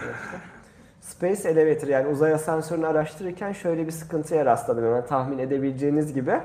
Space 1.02 1.50
Elevator 1.50 1.88
yani 1.88 2.08
uzay 2.08 2.34
asansörünü 2.34 2.88
araştırırken 2.88 3.52
şöyle 3.52 3.88
bir 3.88 3.92
sıkıntıya 3.92 4.46
rastladım 4.46 4.86
hemen 4.86 5.06
tahmin 5.06 5.38
edebileceğiniz 5.38 6.14
gibi. 6.14 6.40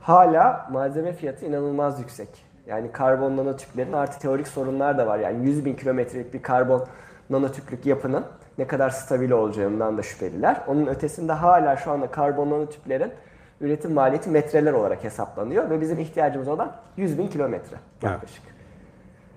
Hala 0.00 0.68
malzeme 0.72 1.12
fiyatı 1.12 1.46
inanılmaz 1.46 2.00
yüksek. 2.00 2.28
Yani 2.66 2.92
karbon 2.92 3.36
nanotüplerin 3.36 3.92
artı 3.92 4.18
teorik 4.18 4.48
sorunlar 4.48 4.98
da 4.98 5.06
var. 5.06 5.18
Yani 5.18 5.46
100 5.46 5.64
bin 5.64 5.74
kilometrelik 5.74 6.34
bir 6.34 6.42
karbon 6.42 6.86
nanotüplük 7.30 7.86
yapının 7.86 8.24
ne 8.58 8.66
kadar 8.66 8.90
stabil 8.90 9.30
olacağından 9.30 9.98
da 9.98 10.02
şüpheliler. 10.02 10.60
Onun 10.66 10.86
ötesinde 10.86 11.32
hala 11.32 11.76
şu 11.76 11.90
anda 11.90 12.10
karbon 12.10 12.50
nanotüplerin 12.50 13.12
üretim 13.60 13.92
maliyeti 13.92 14.30
metreler 14.30 14.72
olarak 14.72 15.04
hesaplanıyor 15.04 15.70
ve 15.70 15.80
bizim 15.80 15.98
ihtiyacımız 15.98 16.48
olan 16.48 16.72
100 16.96 17.18
bin 17.18 17.28
kilometre 17.28 17.76
yaklaşık. 18.02 18.42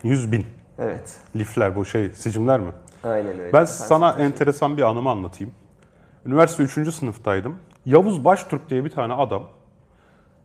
100 0.04 0.32
bin 0.32 0.46
Evet. 0.80 1.18
lifler 1.36 1.76
bu 1.76 1.86
şey 1.86 2.10
sicimler 2.10 2.60
mi? 2.60 2.72
Aynen 3.04 3.28
öyle. 3.32 3.44
Ben 3.44 3.48
Efendim, 3.48 3.68
sana 3.68 4.12
enteresan 4.12 4.78
bir 4.78 4.82
anımı 4.82 5.10
anlatayım. 5.10 5.54
Üniversite 6.26 6.64
3. 6.64 6.94
sınıftaydım. 6.96 7.56
Yavuz 7.86 8.26
Baştürk 8.26 8.70
diye 8.70 8.86
bir 8.86 8.90
tane 8.90 9.14
adam 9.14 9.44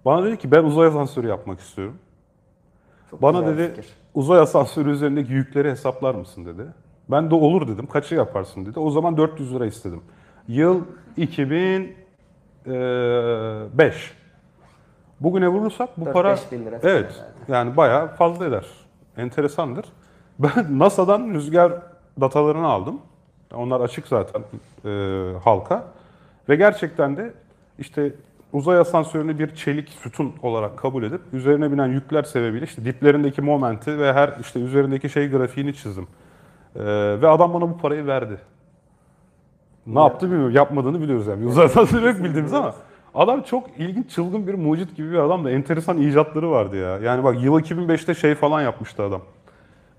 bana 0.04 0.24
dedi 0.24 0.36
ki 0.38 0.50
ben 0.50 0.64
uzay 0.64 0.86
asansörü 0.86 1.26
yapmak 1.28 1.60
istiyorum. 1.60 1.98
çok 3.10 3.22
Bana 3.22 3.46
dedi 3.46 3.68
fikir. 3.68 3.86
uzay 4.14 4.40
asansörü 4.40 4.90
üzerindeki 4.90 5.32
yükleri 5.32 5.70
hesaplar 5.70 6.14
mısın 6.14 6.44
dedi. 6.46 6.62
Ben 7.10 7.30
de 7.30 7.34
olur 7.34 7.68
dedim. 7.68 7.86
Kaçı 7.86 8.14
yaparsın 8.14 8.66
dedi. 8.66 8.80
O 8.80 8.90
zaman 8.90 9.16
400 9.16 9.54
lira 9.54 9.66
istedim. 9.66 10.00
Yıl 10.48 10.80
2005. 11.16 14.12
Bugüne 15.20 15.48
vurursak 15.48 15.88
bu 15.96 16.04
4-5 16.04 16.12
para 16.12 16.38
evet 16.82 17.24
yani 17.48 17.76
bayağı 17.76 18.08
fazla 18.08 18.46
eder. 18.46 18.66
Enteresandır. 19.16 19.84
Ben 20.38 20.66
NASA'dan 20.78 21.34
rüzgar 21.34 21.72
datalarını 22.20 22.66
aldım. 22.66 23.00
Onlar 23.54 23.80
açık 23.80 24.08
zaten 24.08 24.42
e, 24.84 24.90
halka. 25.44 25.84
Ve 26.48 26.56
gerçekten 26.56 27.16
de 27.16 27.32
işte 27.78 28.12
uzay 28.52 28.78
asansörünü 28.78 29.38
bir 29.38 29.54
çelik 29.54 29.88
sütun 29.88 30.32
olarak 30.42 30.78
kabul 30.78 31.02
edip 31.02 31.20
üzerine 31.32 31.72
binen 31.72 31.86
yükler 31.86 32.22
sebebiyle 32.22 32.64
işte 32.64 32.84
diplerindeki 32.84 33.42
momenti 33.42 33.98
ve 33.98 34.12
her 34.12 34.32
işte 34.40 34.60
üzerindeki 34.60 35.08
şey 35.08 35.30
grafiğini 35.30 35.74
çizdim. 35.74 36.06
E, 36.76 36.84
ve 37.22 37.28
adam 37.28 37.54
bana 37.54 37.70
bu 37.70 37.78
parayı 37.78 38.06
verdi. 38.06 38.38
Ne 39.86 40.00
yaptı 40.00 40.26
bilmiyorum. 40.26 40.54
Yapmadığını 40.54 41.00
biliyoruz 41.00 41.26
yani. 41.26 41.46
Uzay 41.46 41.64
asansörü 41.64 42.06
yok 42.06 42.24
bildiğimiz 42.24 42.54
ama 42.54 42.74
adam 43.14 43.42
çok 43.42 43.68
ilginç, 43.78 44.10
çılgın 44.10 44.46
bir 44.46 44.54
mucit 44.54 44.96
gibi 44.96 45.12
bir 45.12 45.18
adam 45.18 45.44
da 45.44 45.50
enteresan 45.50 45.98
icatları 45.98 46.50
vardı 46.50 46.76
ya. 46.76 46.98
Yani 46.98 47.24
bak 47.24 47.42
yıl 47.42 47.60
2005'te 47.60 48.14
şey 48.14 48.34
falan 48.34 48.62
yapmıştı 48.62 49.02
adam. 49.02 49.20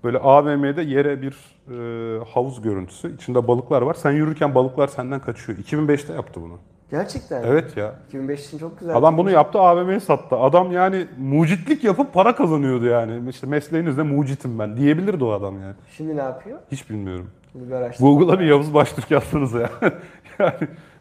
Böyle 0.04 0.18
AVM'de 0.18 0.82
yere 0.82 1.22
bir 1.22 1.34
e, 1.70 2.24
havuz 2.24 2.62
görüntüsü. 2.62 3.14
İçinde 3.14 3.48
balıklar 3.48 3.82
var. 3.82 3.94
Sen 3.94 4.10
yürürken 4.10 4.54
balıklar 4.54 4.88
senden 4.88 5.20
kaçıyor. 5.20 5.58
2005'te 5.58 6.12
yaptı 6.12 6.40
bunu. 6.42 6.58
Gerçekten. 6.90 7.42
Evet 7.42 7.76
ya. 7.76 7.94
2005 8.08 8.46
için 8.46 8.58
çok 8.58 8.80
güzel. 8.80 8.96
Adam 8.96 9.18
bunu 9.18 9.30
yaptı 9.30 9.58
AVM'ye 9.58 10.00
sattı. 10.00 10.36
Adam 10.36 10.72
yani 10.72 11.06
mucitlik 11.18 11.84
yapıp 11.84 12.14
para 12.14 12.34
kazanıyordu 12.36 12.84
yani. 12.84 13.30
İşte 13.30 13.46
mesleğinizde 13.46 14.02
mucitim 14.02 14.58
ben 14.58 14.76
diyebilirdi 14.76 15.24
o 15.24 15.30
adam 15.32 15.60
yani. 15.62 15.74
Şimdi 15.96 16.16
ne 16.16 16.20
yapıyor? 16.22 16.58
Hiç 16.72 16.90
bilmiyorum. 16.90 17.30
Bunu 17.54 17.66
bir 17.66 17.72
araştırma. 17.72 18.10
Google'a 18.10 18.40
bir 18.40 18.44
Yavuz 18.44 18.74
Baştürk 18.74 19.10
yazsanız 19.10 19.52
ya. 19.52 19.70
yani 20.38 20.52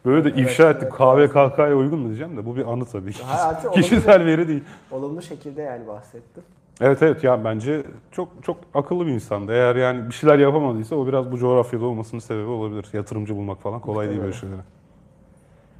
böyle 0.05 0.23
de 0.35 0.41
ifşa 0.41 0.63
Evet, 0.63 0.75
ettik. 0.83 0.93
evet. 1.01 1.31
KVKK'ya 1.31 1.75
uygun 1.75 1.99
mu 1.99 2.07
diyeceğim 2.07 2.37
de 2.37 2.45
bu 2.45 2.55
bir 2.55 2.65
anı 2.71 2.85
tabii. 2.85 3.13
Ha, 3.13 3.47
artık 3.49 3.73
Kişisel 3.73 4.25
veri 4.25 4.47
değil. 4.47 4.63
Olumlu 4.91 5.21
şekilde 5.21 5.61
yani 5.61 5.87
bahsettim. 5.87 6.43
Evet 6.81 7.01
evet 7.01 7.23
ya 7.23 7.43
bence 7.43 7.83
çok 8.11 8.29
çok 8.43 8.57
akıllı 8.73 9.05
bir 9.05 9.11
insandı. 9.11 9.51
Eğer 9.51 9.75
yani 9.75 10.07
bir 10.07 10.13
şeyler 10.13 10.39
yapamadıysa 10.39 10.95
o 10.95 11.07
biraz 11.07 11.31
bu 11.31 11.37
coğrafyada 11.37 11.85
olmasının 11.85 12.19
sebebi 12.19 12.47
olabilir. 12.47 12.89
Yatırımcı 12.93 13.35
bulmak 13.35 13.61
falan 13.61 13.79
kolay 13.79 14.09
değil 14.09 14.21
böyle 14.21 14.33
şeylere. 14.33 14.61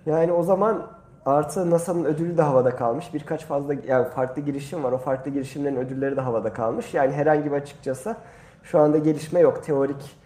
Yani 0.06 0.32
o 0.32 0.44
zaman 0.44 0.88
artı 1.26 1.72
NASA'nın 1.72 2.06
ödülü 2.06 2.38
de 2.38 2.42
havada 2.42 2.76
kalmış. 2.76 3.14
Birkaç 3.14 3.46
fazla 3.46 3.74
yani 3.88 4.10
farklı 4.10 4.42
girişim 4.42 4.84
var. 4.84 4.92
O 4.92 4.98
farklı 4.98 5.32
girişimlerin 5.32 5.76
ödülleri 5.76 6.18
de 6.18 6.22
havada 6.22 6.54
kalmış. 6.54 6.94
Yani 6.94 7.14
herhangi 7.14 7.46
bir 7.46 7.56
açıkçası 7.56 8.16
şu 8.64 8.80
anda 8.80 8.98
gelişme 8.98 9.40
yok. 9.40 9.64
Teorik 9.64 10.20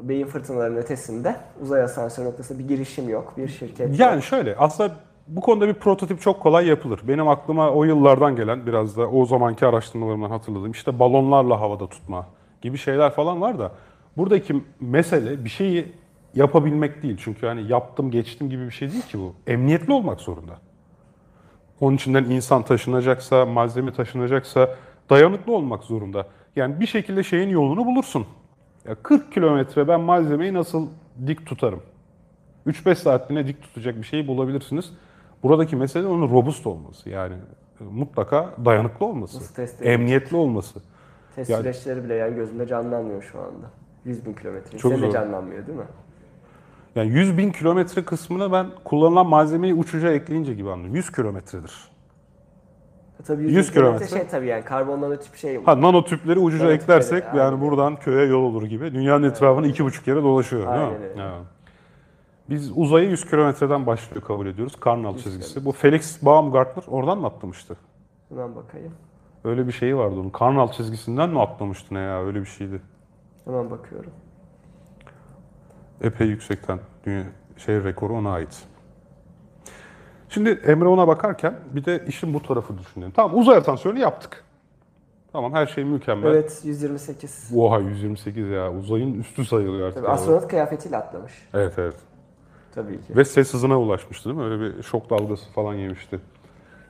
beyin 0.00 0.26
fırtınalarının 0.26 0.76
ötesinde 0.76 1.36
uzay 1.62 1.82
asansörü 1.82 2.26
noktasında 2.26 2.58
bir 2.58 2.68
girişim 2.68 3.08
yok. 3.08 3.32
Bir 3.36 3.48
şirket 3.48 3.88
yok. 3.88 3.98
Yani 3.98 4.22
şöyle 4.22 4.56
aslında 4.56 4.92
bu 5.26 5.40
konuda 5.40 5.68
bir 5.68 5.74
prototip 5.74 6.20
çok 6.20 6.40
kolay 6.40 6.66
yapılır. 6.66 7.00
Benim 7.08 7.28
aklıma 7.28 7.70
o 7.70 7.84
yıllardan 7.84 8.36
gelen 8.36 8.66
biraz 8.66 8.96
da 8.96 9.10
o 9.10 9.26
zamanki 9.26 9.66
araştırmalarımdan 9.66 10.30
hatırladığım 10.30 10.72
işte 10.72 10.98
balonlarla 10.98 11.60
havada 11.60 11.86
tutma 11.86 12.26
gibi 12.62 12.78
şeyler 12.78 13.10
falan 13.10 13.40
var 13.40 13.58
da 13.58 13.72
buradaki 14.16 14.62
mesele 14.80 15.44
bir 15.44 15.50
şeyi 15.50 15.92
yapabilmek 16.34 17.02
değil. 17.02 17.16
Çünkü 17.20 17.46
hani 17.46 17.68
yaptım 17.68 18.10
geçtim 18.10 18.50
gibi 18.50 18.66
bir 18.66 18.70
şey 18.70 18.92
değil 18.92 19.02
ki 19.02 19.18
bu. 19.18 19.34
Emniyetli 19.46 19.92
olmak 19.92 20.20
zorunda. 20.20 20.52
Onun 21.80 21.96
içinden 21.96 22.24
insan 22.24 22.62
taşınacaksa, 22.62 23.46
malzeme 23.46 23.92
taşınacaksa 23.92 24.76
dayanıklı 25.10 25.54
olmak 25.54 25.84
zorunda. 25.84 26.26
Yani 26.56 26.80
bir 26.80 26.86
şekilde 26.86 27.22
şeyin 27.22 27.48
yolunu 27.48 27.86
bulursun. 27.86 28.26
Ya 28.88 28.94
40 28.94 29.32
kilometre 29.32 29.88
ben 29.88 30.00
malzemeyi 30.00 30.54
nasıl 30.54 30.88
dik 31.26 31.46
tutarım? 31.46 31.82
3-5 32.66 32.94
saatliğine 32.94 33.46
dik 33.46 33.62
tutacak 33.62 33.96
bir 33.96 34.06
şeyi 34.06 34.26
bulabilirsiniz. 34.26 34.92
Buradaki 35.42 35.76
mesele 35.76 36.06
onun 36.06 36.30
robust 36.30 36.66
olması. 36.66 37.10
Yani 37.10 37.34
e, 37.80 37.84
mutlaka 37.84 38.50
dayanıklı 38.64 39.06
olması. 39.06 39.36
Nasıl 39.36 39.54
test 39.54 39.74
edilecek? 39.74 40.00
Emniyetli 40.00 40.36
olması. 40.36 40.80
Test 41.36 41.50
Yani- 41.50 41.60
süreçleri 41.62 42.04
bile 42.04 42.14
yani 42.14 42.34
gözümde 42.34 42.66
canlanmıyor 42.66 43.22
şu 43.22 43.38
anda. 43.38 43.66
100 44.04 44.26
bin 44.26 44.32
kilometre. 44.34 44.78
Çok 44.78 44.92
Senin 44.92 45.02
de 45.02 45.06
zor. 45.06 45.12
canlanmıyor 45.14 45.66
değil 45.66 45.78
mi? 45.78 45.84
Yani 46.94 47.10
100 47.10 47.38
bin 47.38 47.50
kilometre 47.52 48.04
kısmını 48.04 48.52
ben 48.52 48.66
kullanılan 48.84 49.26
malzemeyi 49.26 49.74
uçuca 49.74 50.10
ekleyince 50.12 50.54
gibi 50.54 50.70
anlıyorum. 50.70 50.94
100 50.96 51.12
kilometredir. 51.12 51.72
E 53.20 53.24
Tabii 53.24 53.42
100, 53.42 53.52
100 53.54 53.68
bin 53.68 53.72
kilometre 53.72 54.06
kilometre. 54.06 54.18
şey 54.18 54.28
tabii 54.38 54.46
yani 54.46 54.64
karbon 54.64 55.00
nanotip 55.00 55.34
şey. 55.36 55.64
Ha 55.64 55.80
nanotüpleri 55.80 56.38
ucuca 56.38 56.64
Nanotüpleri, 56.64 56.82
eklersek 56.98 57.24
aynen. 57.24 57.38
yani 57.44 57.60
buradan 57.60 57.96
köye 57.96 58.26
yol 58.26 58.42
olur 58.42 58.62
gibi. 58.62 58.92
Dünyanın 58.94 59.30
etrafını 59.30 59.66
iki 59.66 59.84
buçuk 59.84 60.04
kere 60.04 60.22
dolaşıyor 60.22 60.62
değil 60.62 60.74
mi? 60.74 60.84
Aynen 60.84 61.02
öyle. 61.02 61.22
Evet. 61.22 61.46
Biz 62.52 62.72
uzayı 62.76 63.10
100 63.10 63.30
kilometreden 63.30 63.86
başlıyor 63.86 64.22
kabul 64.26 64.46
ediyoruz. 64.46 64.76
Karnal 64.80 65.14
100 65.14 65.24
çizgisi. 65.24 65.64
Bu 65.64 65.72
Felix 65.72 66.22
Baumgartner 66.22 66.84
oradan 66.88 67.18
mı 67.18 67.26
atlamıştı? 67.26 67.76
Hemen 68.28 68.56
bakayım. 68.56 68.92
Öyle 69.44 69.66
bir 69.66 69.72
şeyi 69.72 69.96
vardı 69.96 70.14
onun. 70.20 70.30
Karnal 70.30 70.72
çizgisinden 70.72 71.30
mi 71.30 71.40
atlamıştı 71.40 71.94
ne 71.94 71.98
ya? 71.98 72.24
Öyle 72.24 72.40
bir 72.40 72.46
şeydi. 72.46 72.82
Hemen 73.44 73.70
bakıyorum. 73.70 74.10
epey 76.00 76.26
yüksekten 76.26 76.78
dünya 77.06 77.24
şey 77.56 77.84
rekoru 77.84 78.16
ona 78.16 78.32
ait. 78.32 78.62
Şimdi 80.28 80.50
Emre 80.50 80.88
ona 80.88 81.08
bakarken 81.08 81.54
bir 81.72 81.84
de 81.84 82.04
işin 82.06 82.34
bu 82.34 82.42
tarafı 82.42 82.78
düşünelim. 82.78 83.10
Tamam 83.10 83.38
uzay 83.38 83.56
atansiyonu 83.56 83.98
yaptık. 83.98 84.44
Tamam 85.32 85.52
her 85.52 85.66
şey 85.66 85.84
mükemmel. 85.84 86.30
Evet 86.30 86.60
128. 86.64 87.50
Oha 87.56 87.78
128 87.78 88.48
ya 88.48 88.72
uzayın 88.72 89.20
üstü 89.20 89.44
sayılıyor 89.44 89.86
artık. 89.88 90.02
Tabii 90.02 90.12
astronot 90.12 90.48
kıyafetiyle 90.48 90.96
atlamış. 90.96 91.32
Evet 91.54 91.74
evet. 91.78 91.96
Tabii 92.74 92.96
ki. 92.96 93.16
Ve 93.16 93.24
ses 93.24 93.54
hızına 93.54 93.80
ulaşmıştı 93.80 94.28
değil 94.28 94.36
mi? 94.36 94.44
Öyle 94.44 94.60
bir 94.60 94.82
şok 94.82 95.10
dalgası 95.10 95.50
falan 95.50 95.74
yemişti. 95.74 96.20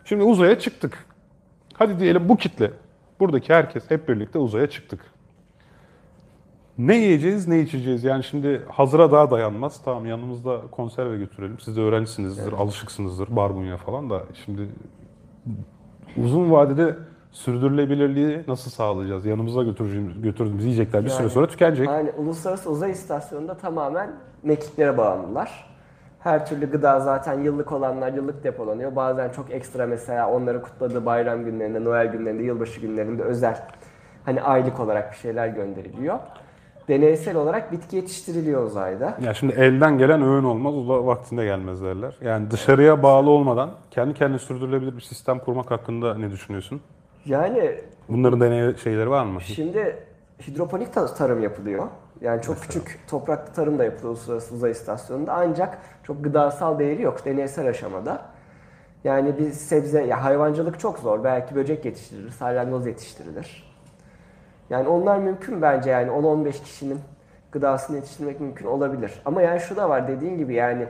Şimdi 0.05 0.23
uzaya 0.25 0.59
çıktık. 0.59 1.07
Hadi 1.75 1.99
diyelim 2.01 2.29
bu 2.29 2.37
kitle, 2.37 2.71
buradaki 3.21 3.55
herkes 3.55 3.91
hep 3.91 4.09
birlikte 4.09 4.39
uzaya 4.39 4.71
çıktık. 4.71 5.01
Ne 6.79 6.97
yiyeceğiz, 6.97 7.49
ne 7.49 7.61
içeceğiz? 7.61 8.05
Yani 8.05 8.25
şimdi 8.25 8.63
hazıra 8.69 9.13
daha 9.13 9.31
dayanmaz. 9.31 9.81
Tamam 9.85 10.07
yanımızda 10.07 10.61
konserve 10.71 11.19
götürelim. 11.19 11.59
Siz 11.61 11.77
de 11.77 11.81
öğrencisinizdir, 11.81 12.53
alışıksınızdır 12.53 13.37
barbunya 13.37 13.77
falan 13.77 14.11
da. 14.11 14.23
Şimdi 14.45 14.69
uzun 16.17 16.51
vadede 16.51 16.97
sürdürülebilirliği 17.33 18.45
nasıl 18.49 18.71
sağlayacağız? 18.71 19.27
Yanımıza 19.27 19.63
götüreceğimiz, 19.63 20.23
götürdüğümüz 20.23 20.65
yiyecekler 20.65 21.05
bir 21.05 21.09
süre 21.11 21.23
Yani- 21.23 21.33
sonra 21.33 21.47
tükenecek. 21.47 21.87
Yani 21.87 22.11
Uluslararası 22.11 22.71
Uzay 22.71 22.91
İstasyonu'nda 22.91 23.57
tamamen 23.57 24.11
mekiklere 24.43 24.99
bağımlılar. 24.99 25.72
Her 26.25 26.47
türlü 26.47 26.71
gıda 26.71 27.01
zaten 27.01 27.41
yıllık 27.41 27.73
olanlar 27.73 28.13
yıllık 28.13 28.45
depolanıyor. 28.45 28.97
Bazen 28.97 29.29
çok 29.29 29.51
ekstra 29.51 29.87
mesela 29.87 30.31
onları 30.31 30.63
kutladığı 30.63 31.07
bayram 31.07 31.45
günlerinde, 31.45 31.85
Noel 31.85 32.07
günlerinde, 32.07 32.43
yılbaşı 32.43 32.81
günlerinde 32.81 33.23
özel 33.23 33.63
hani 34.25 34.43
aylık 34.43 34.81
olarak 34.81 35.13
bir 35.13 35.17
şeyler 35.17 35.49
gönderiliyor. 35.49 36.19
Deneysel 36.89 37.37
olarak 37.37 37.73
bitki 37.73 37.97
yetiştiriliyor 37.97 38.65
uzayda. 38.65 39.17
Ya 39.25 39.35
şimdi 39.35 39.53
elden 39.53 39.99
gelen 39.99 40.23
öğün 40.23 40.45
olmaz, 40.45 40.75
ula 40.75 41.07
vaktinde 41.07 41.45
gelmez 41.45 41.83
derler. 41.83 42.17
Yani 42.21 42.51
dışarıya 42.51 43.03
bağlı 43.03 43.31
olmadan 43.31 43.71
kendi 43.91 44.15
kendine 44.15 44.39
sürdürülebilir 44.39 44.97
bir 44.97 45.01
sistem 45.01 45.39
kurmak 45.39 45.71
hakkında 45.71 46.15
ne 46.15 46.31
düşünüyorsun? 46.31 46.81
Yani 47.27 47.75
Bunların 48.09 48.41
deney 48.41 48.77
şeyleri 48.77 49.11
var 49.11 49.25
mı? 49.25 49.41
Şimdi 49.41 49.97
hidroponik 50.47 50.93
ta- 50.93 51.15
tarım 51.15 51.43
yapılıyor. 51.43 51.87
Yani 52.21 52.43
çok 52.43 52.61
küçük 52.61 53.01
topraklı 53.09 53.53
tarım 53.53 53.79
da 53.79 53.85
yapılıyor 53.85 54.11
Uluslararası 54.11 54.55
Uzay 54.55 54.71
İstasyonu'nda 54.71 55.33
ancak 55.33 55.79
çok 56.03 56.25
gıdasal 56.25 56.79
değeri 56.79 57.03
yok 57.03 57.25
deneysel 57.25 57.69
aşamada. 57.69 58.23
Yani 59.05 59.39
bir 59.39 59.51
sebze, 59.51 60.03
ya 60.05 60.25
hayvancılık 60.25 60.81
çok 60.81 60.99
zor. 60.99 61.25
Belki 61.25 61.55
böcek 61.55 61.85
yetiştirilir, 61.85 62.31
salyangoz 62.31 62.87
yetiştirilir. 62.87 63.73
Yani 64.71 64.89
onlar 64.89 65.19
mümkün 65.19 65.63
bence 65.63 65.91
yani 65.91 66.11
10-15 66.11 66.63
kişinin 66.63 67.01
gıdasını 67.53 67.97
yetiştirmek 67.97 68.41
mümkün 68.41 68.67
olabilir. 68.67 69.23
Ama 69.25 69.43
yani 69.43 69.61
şu 69.61 69.77
da 69.77 69.89
var 69.89 70.09
dediğin 70.09 70.39
gibi 70.39 70.55
yani 70.55 70.87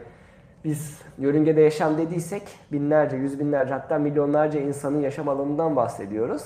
biz 0.65 1.01
yörüngede 1.19 1.61
yaşam 1.61 1.99
dediysek 1.99 2.43
binlerce, 2.73 3.17
yüz 3.17 3.41
binlerce 3.41 3.73
hatta 3.75 3.99
milyonlarca 3.99 4.61
insanın 4.61 5.01
yaşam 5.01 5.29
alanından 5.29 5.77
bahsediyoruz. 5.77 6.43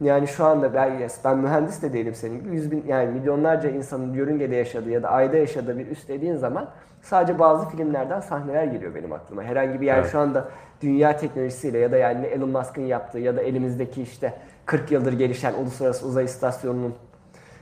Yani 0.00 0.28
şu 0.28 0.44
anda 0.44 0.74
ben, 0.74 1.08
ben 1.24 1.38
mühendis 1.38 1.82
de 1.82 1.92
değilim 1.92 2.14
senin 2.14 2.40
gibi. 2.40 2.54
Yüz 2.54 2.70
bin, 2.70 2.84
yani 2.88 3.10
milyonlarca 3.10 3.70
insanın 3.70 4.14
yörüngede 4.14 4.56
yaşadığı 4.56 4.90
ya 4.90 5.02
da 5.02 5.08
ayda 5.08 5.36
yaşadığı 5.36 5.78
bir 5.78 5.86
üs 5.86 6.08
dediğin 6.08 6.36
zaman 6.36 6.68
sadece 7.02 7.38
bazı 7.38 7.68
filmlerden 7.68 8.20
sahneler 8.20 8.64
geliyor 8.64 8.94
benim 8.94 9.12
aklıma. 9.12 9.42
Herhangi 9.42 9.80
bir 9.80 9.86
yani 9.86 10.00
Evet. 10.00 10.12
şu 10.12 10.18
anda 10.18 10.48
dünya 10.80 11.16
teknolojisiyle 11.16 11.78
ya 11.78 11.92
da 11.92 11.96
yani 11.96 12.26
Elon 12.26 12.48
Musk'ın 12.48 12.82
yaptığı 12.82 13.18
ya 13.18 13.36
da 13.36 13.42
elimizdeki 13.42 14.02
işte 14.02 14.32
40 14.66 14.90
yıldır 14.90 15.12
gelişen 15.12 15.54
Uluslararası 15.54 16.06
Uzay 16.06 16.24
İstasyonu'nun 16.24 16.94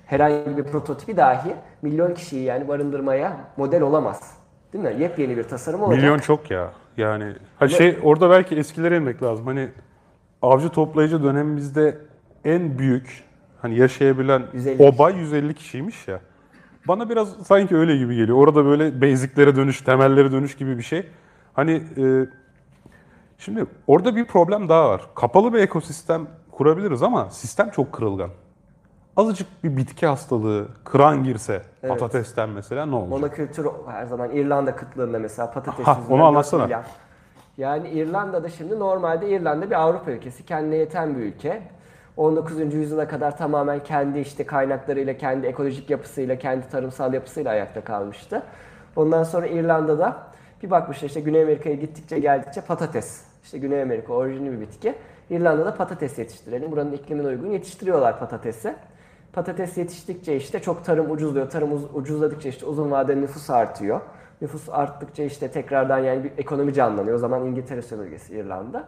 herhangi 0.06 0.56
bir 0.56 0.64
prototipi 0.64 1.16
dahi 1.16 1.54
milyon 1.82 2.14
kişiyi 2.14 2.44
yani 2.44 2.68
barındırmaya 2.68 3.36
model 3.56 3.82
olamaz. 3.82 4.36
Değil 4.72 4.84
mi? 4.84 4.94
Yepyeni 5.02 5.36
bir 5.36 5.42
tasarım 5.42 5.82
olacak. 5.82 6.02
Milyon 6.02 6.18
çok 6.18 6.50
ya. 6.50 6.70
Yani 6.96 7.32
ha 7.56 7.68
şey 7.68 7.98
orada 8.02 8.30
belki 8.30 8.56
eskilere 8.56 8.96
inmek 8.96 9.22
lazım. 9.22 9.46
Hani 9.46 9.68
avcı 10.42 10.68
toplayıcı 10.68 11.22
dönemimizde 11.22 11.98
en 12.44 12.78
büyük 12.78 13.24
hani 13.62 13.78
yaşayabilen 13.78 14.42
150 14.52 14.82
oba 14.82 15.10
150 15.10 15.54
kişiymiş 15.54 16.08
ya. 16.08 16.20
Bana 16.88 17.08
biraz 17.10 17.28
sanki 17.46 17.76
öyle 17.76 17.96
gibi 17.96 18.16
geliyor. 18.16 18.38
Orada 18.38 18.64
böyle 18.64 19.00
basic'lere 19.00 19.56
dönüş, 19.56 19.80
temellere 19.82 20.32
dönüş 20.32 20.56
gibi 20.56 20.78
bir 20.78 20.82
şey. 20.82 21.06
Hani 21.54 21.72
e, 21.96 22.26
şimdi 23.38 23.66
orada 23.86 24.16
bir 24.16 24.24
problem 24.24 24.68
daha 24.68 24.88
var. 24.90 25.02
Kapalı 25.14 25.52
bir 25.54 25.58
ekosistem 25.58 26.26
kurabiliriz 26.50 27.02
ama 27.02 27.30
sistem 27.30 27.70
çok 27.70 27.92
kırılgan. 27.92 28.30
Azıcık 29.16 29.64
bir 29.64 29.76
bitki 29.76 30.06
hastalığı, 30.06 30.68
kıran 30.84 31.24
girse 31.24 31.62
Evet. 31.82 31.92
patatesten 31.92 32.48
mesela 32.48 32.86
ne 32.86 32.94
olacak? 32.94 33.10
Monokültür 33.10 33.66
her 33.88 34.06
zaman 34.06 34.30
İrlanda 34.30 34.76
kıtlığında 34.76 35.18
mesela 35.18 35.50
patates 35.50 35.86
yüzünden 35.88 36.10
onu 36.14 36.24
anlatsana. 36.24 36.64
milyar. 36.64 36.84
Yani 37.58 37.88
İrlanda'da 37.88 38.48
şimdi 38.48 38.78
normalde 38.78 39.28
İrlanda 39.30 39.70
bir 39.70 39.80
Avrupa 39.80 40.10
ülkesi. 40.10 40.46
Kendine 40.46 40.76
yeten 40.76 41.16
bir 41.16 41.22
ülke. 41.22 41.62
19. 42.16 42.74
yüzyıla 42.74 43.08
kadar 43.08 43.38
tamamen 43.38 43.82
kendi 43.82 44.18
işte 44.18 44.46
kaynaklarıyla, 44.46 45.16
kendi 45.18 45.46
ekolojik 45.46 45.90
yapısıyla, 45.90 46.38
kendi 46.38 46.68
tarımsal 46.68 47.14
yapısıyla 47.14 47.50
ayakta 47.50 47.84
kalmıştı. 47.84 48.42
Ondan 48.96 49.22
sonra 49.22 49.46
İrlanda'da 49.46 50.16
bir 50.62 50.70
bakmışlar 50.70 51.08
işte 51.08 51.20
Güney 51.20 51.42
Amerika'ya 51.42 51.74
gittikçe 51.74 52.18
geldikçe 52.18 52.60
patates. 52.60 53.22
İşte 53.44 53.58
Güney 53.58 53.82
Amerika 53.82 54.12
orijinli 54.12 54.52
bir 54.52 54.60
bitki. 54.60 54.94
İrlanda'da 55.30 55.74
patates 55.74 56.18
yetiştirelim. 56.18 56.72
Buranın 56.72 56.92
iklimine 56.92 57.26
uygun 57.26 57.50
yetiştiriyorlar 57.50 58.18
patatesi. 58.18 58.74
Patates 59.32 59.78
yetiştikçe 59.78 60.36
işte 60.36 60.58
çok 60.60 60.84
tarım 60.84 61.10
ucuzluyor. 61.10 61.50
Tarım 61.50 61.72
uz- 61.72 61.94
ucuzladıkça 61.94 62.48
işte 62.48 62.66
uzun 62.66 62.90
vadeli 62.90 63.20
nüfus 63.22 63.50
artıyor. 63.50 64.00
Nüfus 64.40 64.68
arttıkça 64.68 65.22
işte 65.22 65.48
tekrardan 65.50 65.98
yani 65.98 66.24
bir 66.24 66.30
ekonomi 66.38 66.74
canlanıyor. 66.74 67.16
O 67.16 67.18
zaman 67.18 67.46
İngiltere 67.46 67.82
sömürgesi 67.82 68.34
İrlanda. 68.34 68.84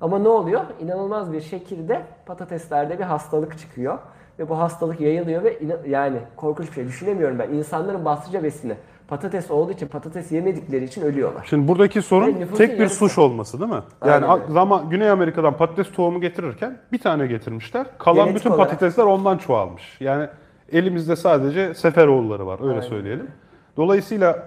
Ama 0.00 0.18
ne 0.18 0.28
oluyor? 0.28 0.60
İnanılmaz 0.80 1.32
bir 1.32 1.40
şekilde 1.40 2.02
patateslerde 2.26 2.98
bir 2.98 3.04
hastalık 3.04 3.58
çıkıyor. 3.58 3.98
Ve 4.38 4.48
bu 4.48 4.58
hastalık 4.58 5.00
yayılıyor 5.00 5.44
ve 5.44 5.58
yani 5.88 6.18
korkunç 6.36 6.68
bir 6.68 6.72
şey 6.72 6.86
düşünemiyorum 6.86 7.38
ben. 7.38 7.48
İnsanların 7.50 8.04
bastıca 8.04 8.42
besini 8.42 8.74
patates 9.08 9.50
olduğu 9.50 9.72
için 9.72 9.86
patates 9.88 10.32
yemedikleri 10.32 10.84
için 10.84 11.02
ölüyorlar. 11.02 11.46
Şimdi 11.50 11.68
buradaki 11.68 12.02
sorun 12.02 12.46
tek 12.56 12.72
bir 12.72 12.78
yarısı. 12.78 12.96
suç 12.96 13.18
olması 13.18 13.60
değil 13.60 13.70
mi? 13.70 13.82
Yani 14.06 14.26
Aynen 14.26 14.46
zaman 14.52 14.90
Güney 14.90 15.10
Amerika'dan 15.10 15.56
patates 15.56 15.92
tohumu 15.92 16.20
getirirken 16.20 16.78
bir 16.92 16.98
tane 16.98 17.26
getirmişler. 17.26 17.86
Kalan 17.98 18.16
Genetik 18.16 18.36
bütün 18.36 18.50
olarak. 18.50 18.64
patatesler 18.70 19.04
ondan 19.04 19.38
çoğalmış. 19.38 20.00
Yani 20.00 20.28
elimizde 20.72 21.16
sadece 21.16 21.74
Seferoğulları 21.74 22.46
var 22.46 22.58
öyle 22.62 22.70
Aynen. 22.70 22.80
söyleyelim. 22.88 23.30
Dolayısıyla 23.76 24.42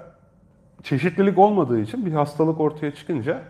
çeşitlilik 0.84 1.38
olmadığı 1.38 1.80
için 1.80 2.06
bir 2.06 2.12
hastalık 2.12 2.60
ortaya 2.60 2.92
çıkınca 2.96 3.42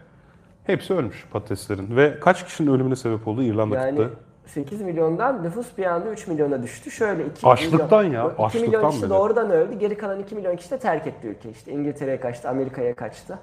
hepsi 0.68 0.94
ölmüş 0.94 1.26
patateslerin. 1.32 1.96
Ve 1.96 2.20
kaç 2.20 2.46
kişinin 2.46 2.72
ölümüne 2.72 2.96
sebep 2.96 3.28
oldu 3.28 3.44
İrlanda 3.44 3.76
Yani 3.76 3.90
kıtlığı? 3.90 4.10
8 4.46 4.82
milyondan 4.82 5.44
nüfus 5.44 5.78
bir 5.78 5.86
anda 5.86 6.10
3 6.10 6.28
milyona 6.28 6.64
düştü. 6.64 6.92
Şöyle 6.92 7.26
2 7.26 7.48
Açlıktan 7.48 8.04
ya, 8.04 8.10
milyon, 8.10 8.48
2 8.48 8.58
milyon 8.60 8.74
açlıktan 8.74 8.90
kişi 8.90 9.02
bile. 9.02 9.10
doğrudan 9.10 9.52
öldü. 9.52 9.80
Geri 9.80 9.98
kalan 9.98 10.20
2 10.20 10.36
milyon 10.36 10.56
kişi 10.56 10.72
de 10.72 10.80
terk 10.80 11.08
etti 11.08 11.28
ülkeyi. 11.28 11.52
İşte 11.52 11.72
İngiltere'ye 11.72 12.20
kaçtı, 12.20 12.50
Amerika'ya 12.50 12.96
kaçtı. 12.96 13.40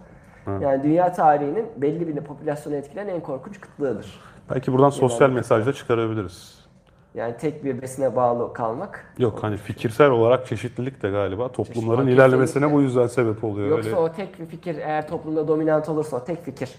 Yani 0.60 0.82
dünya 0.82 1.12
tarihinin 1.12 1.66
belli 1.76 2.08
bir 2.08 2.20
popülasyonu 2.20 2.76
etkileyen 2.76 3.08
en 3.08 3.20
korkunç 3.20 3.60
kıtlığıdır. 3.60 4.20
Belki 4.50 4.72
buradan 4.72 4.90
sosyal 4.90 5.30
mesaj 5.30 5.66
da 5.66 5.72
çıkarabiliriz. 5.72 6.64
Yani 7.14 7.36
tek 7.36 7.64
bir 7.64 7.82
besine 7.82 8.16
bağlı 8.16 8.52
kalmak. 8.52 9.14
Yok 9.18 9.38
hani 9.42 9.56
fikirsel 9.56 10.10
olarak 10.10 10.46
çeşitlilik 10.46 11.02
de 11.02 11.10
galiba 11.10 11.52
toplumların 11.52 11.96
Çeşitlilik 11.96 12.18
ilerlemesine 12.18 12.72
bu 12.72 12.82
yüzden 12.82 13.06
sebep 13.06 13.44
oluyor. 13.44 13.68
Yoksa 13.68 13.88
öyle. 13.88 13.98
o 13.98 14.12
tek 14.12 14.40
bir 14.40 14.46
fikir 14.46 14.76
eğer 14.76 15.08
toplumda 15.08 15.48
dominant 15.48 15.88
olursa 15.88 16.16
o 16.16 16.24
tek 16.24 16.44
fikir 16.44 16.70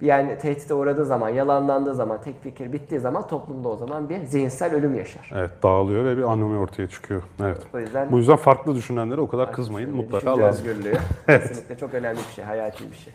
yani 0.00 0.38
tehdide 0.38 0.74
uğradığı 0.74 1.04
zaman, 1.04 1.28
yalanlandığı 1.28 1.94
zaman, 1.94 2.20
tek 2.22 2.42
fikir 2.42 2.72
bittiği 2.72 3.00
zaman 3.00 3.26
toplumda 3.28 3.68
o 3.68 3.76
zaman 3.76 4.08
bir 4.08 4.24
zihinsel 4.24 4.74
ölüm 4.74 4.94
yaşar. 4.94 5.30
Evet 5.34 5.50
dağılıyor 5.62 6.04
ve 6.04 6.16
bir 6.16 6.22
anomi 6.22 6.58
ortaya 6.58 6.88
çıkıyor. 6.88 7.22
Evet. 7.42 7.58
O 7.74 7.80
yüzden 7.80 8.12
Bu 8.12 8.18
yüzden 8.18 8.36
farklı 8.36 8.74
düşünenlere 8.74 9.20
o 9.20 9.28
kadar 9.28 9.52
kızmayın 9.52 9.96
mutlaka 9.96 10.38
lazım. 10.38 10.66
özgürlüğü 10.68 10.96
kesinlikle 11.26 11.78
çok 11.78 11.94
önemli 11.94 12.18
bir 12.18 12.34
şey, 12.34 12.44
hayati 12.44 12.90
bir 12.90 12.96
şey. 12.96 13.12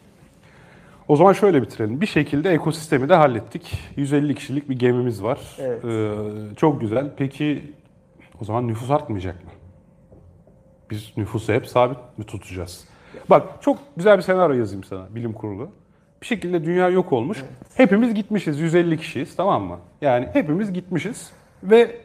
O 1.08 1.16
zaman 1.16 1.34
şöyle 1.34 1.62
bitirelim. 1.62 2.02
Bir 2.02 2.06
şekilde 2.06 2.50
ekosistemi 2.52 3.10
de 3.10 3.16
hallettik. 3.16 3.80
150 3.96 4.36
kişilik 4.36 4.70
bir 4.70 4.80
gemimiz 4.80 5.24
var. 5.24 5.58
Evet. 5.60 5.86
Ee, 5.86 6.56
çok 6.56 6.82
güzel. 6.82 7.12
Peki 7.18 7.74
o 8.42 8.46
zaman 8.46 8.68
nüfus 8.68 8.92
artmayacak 8.92 9.44
mı? 9.44 9.50
Biz 10.92 11.18
nüfusu 11.18 11.54
hep 11.54 11.68
sabit 11.68 11.98
mi 12.18 12.24
tutacağız? 12.26 12.86
Bak 13.30 13.44
çok 13.62 13.80
güzel 13.98 14.18
bir 14.18 14.22
senaryo 14.24 14.56
yazayım 14.56 14.84
sana 14.84 15.16
bilim 15.16 15.34
kurulu. 15.34 15.70
Bir 16.22 16.26
şekilde 16.26 16.66
dünya 16.66 16.90
yok 16.90 17.14
olmuş. 17.14 17.44
Hepimiz 17.76 18.14
gitmişiz. 18.14 18.60
150 18.60 18.98
kişiyiz 18.98 19.36
tamam 19.36 19.64
mı? 19.64 19.78
Yani 20.02 20.28
hepimiz 20.34 20.74
gitmişiz 20.74 21.32
ve 21.64 21.96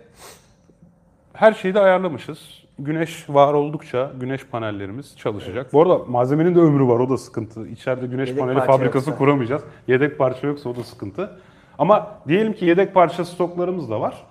her 1.33 1.53
şeyi 1.53 1.74
de 1.74 1.81
ayarlamışız. 1.81 2.64
Güneş 2.79 3.31
var 3.31 3.55
oldukça 3.55 4.12
güneş 4.20 4.46
panellerimiz 4.46 5.16
çalışacak. 5.16 5.72
Bu 5.72 5.83
arada 5.83 5.98
malzemenin 5.98 6.55
de 6.55 6.59
ömrü 6.59 6.88
var 6.88 6.98
o 7.00 7.09
da 7.09 7.18
sıkıntı. 7.18 7.68
İçeride 7.68 8.07
güneş 8.07 8.29
Yedek 8.29 8.42
paneli 8.42 8.59
fabrikası 8.61 9.11
yoksa. 9.11 9.18
kuramayacağız. 9.18 9.62
Yedek 9.88 10.18
parça 10.18 10.46
yoksa 10.46 10.68
o 10.68 10.77
da 10.77 10.85
sıkıntı. 10.85 11.40
Ama 11.79 12.18
diyelim 12.29 12.53
ki 12.53 12.64
yedek 12.64 12.94
parça 12.94 13.24
stoklarımız 13.24 13.90
da 13.90 14.00
var. 14.00 14.24